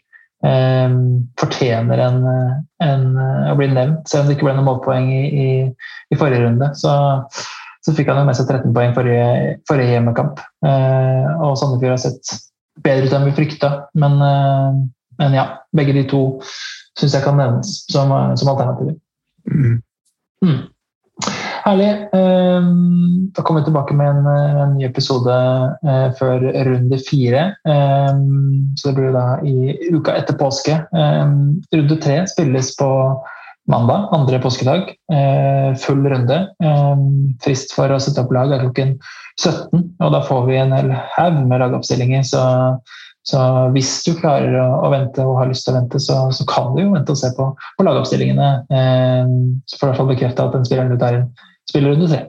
fortjener 1.39 2.01
en, 2.03 2.17
en, 2.83 3.05
å 3.47 3.53
bli 3.55 3.69
nevnt, 3.71 4.03
selv 4.11 4.25
om 4.25 4.27
det 4.27 4.35
ikke 4.35 4.49
ble 4.49 4.57
noen 4.57 4.67
målpoeng 4.67 5.07
i, 5.15 5.21
i, 5.23 5.47
i 6.11 6.17
forrige 6.19 6.43
runde. 6.43 6.67
Så, 6.75 6.91
så, 7.79 7.95
fikk 7.95 8.11
han 8.11 8.19
jo 8.19 8.25
med 8.27 8.35
seg 8.35 8.51
13 8.51 8.75
poeng 8.75 8.91
forrige, 8.97 9.55
forrige 9.71 9.95
hjemmekamp. 9.95 10.43
Og 10.67 11.55
Sandefjord 11.55 11.95
har 11.95 12.03
sett 12.03 12.35
bedre 12.83 13.07
ut 13.07 13.15
enn 13.15 13.27
vi 13.29 13.35
frykta. 13.37 13.71
Men, 13.93 14.19
uh, 14.21 14.77
men, 15.21 15.37
ja, 15.37 15.47
begge 15.75 15.95
de 15.95 16.05
to 16.11 16.21
syns 16.99 17.15
jeg 17.15 17.25
kan 17.25 17.37
nevnes 17.39 17.83
som, 17.91 18.11
som 18.39 18.51
alternativer. 18.51 18.95
Mm. 19.51 19.81
Mm. 20.45 20.63
Herlig. 21.65 22.09
Ehm, 22.13 23.31
da 23.33 23.41
kommer 23.41 23.59
vi 23.59 23.65
tilbake 23.65 23.93
med 23.93 24.09
en, 24.09 24.27
en 24.27 24.73
ny 24.77 24.85
episode 24.85 25.35
eh, 25.87 26.09
før 26.19 26.43
runde 26.67 26.99
fire. 27.09 27.45
Ehm, 27.67 28.75
så 28.77 28.89
det 28.89 28.95
blir 28.99 29.15
da 29.15 29.25
i 29.41 29.55
uka 29.95 30.13
etter 30.19 30.37
påske. 30.37 30.77
Ehm, 30.93 31.63
runde 31.73 31.97
tre 32.03 32.19
spilles 32.29 32.75
på 32.77 32.89
mandag, 33.71 34.09
andre 34.15 34.39
påskedag. 34.43 34.91
Eh, 35.11 35.71
full 35.81 36.03
runde. 36.11 36.41
Frist 37.43 37.73
for 37.75 37.91
å 37.91 38.01
sette 38.01 38.21
opp 38.21 38.33
lag 38.35 38.53
er 38.53 38.65
klokken 38.65 38.95
17, 39.41 39.81
og 39.99 40.13
da 40.13 40.21
får 40.25 40.45
vi 40.49 40.59
en 40.61 40.75
hel 40.75 40.93
haug 41.17 41.41
med 41.49 41.63
lagoppstillinger. 41.63 42.23
Så 42.27 42.43
så 43.25 43.41
hvis 43.73 43.89
du 44.05 44.11
klarer 44.19 44.53
å, 44.61 44.89
vente 44.93 45.23
og 45.25 45.39
har 45.39 45.49
lyst 45.49 45.65
til 45.65 45.73
å 45.73 45.79
vente, 45.79 46.01
så, 46.01 46.19
så 46.29 46.45
kan 46.49 46.75
du 46.75 46.83
jo 46.83 46.93
vente 46.93 47.15
og 47.15 47.17
se 47.17 47.31
på, 47.33 47.49
på 47.57 47.87
lagoppstillingene. 47.87 48.51
Eh, 48.69 49.33
så 49.65 49.79
får 49.79 49.81
du 49.81 49.87
i 49.87 49.89
hvert 49.89 50.01
fall 50.03 50.11
bekrefta 50.13 50.45
at 50.45 50.57
den 50.59 50.69
spilleren 50.69 50.93
du 50.93 51.01
tar 51.01 51.17
inn, 51.17 51.27
spiller 51.65 51.95
runde 51.95 52.11
tre. 52.13 52.21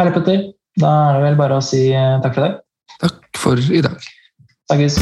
Herlig, 0.00 0.16
Petter. 0.18 0.46
Da 0.80 0.94
er 1.06 1.18
det 1.18 1.26
vel 1.28 1.42
bare 1.44 1.60
å 1.60 1.64
si 1.64 1.86
eh, 1.94 2.14
takk 2.24 2.38
for 2.38 2.48
deg. 2.48 2.62
Takk 3.06 3.44
for 3.46 3.68
i 3.70 3.84
dag. 3.86 4.14
Takkes. 4.70 4.98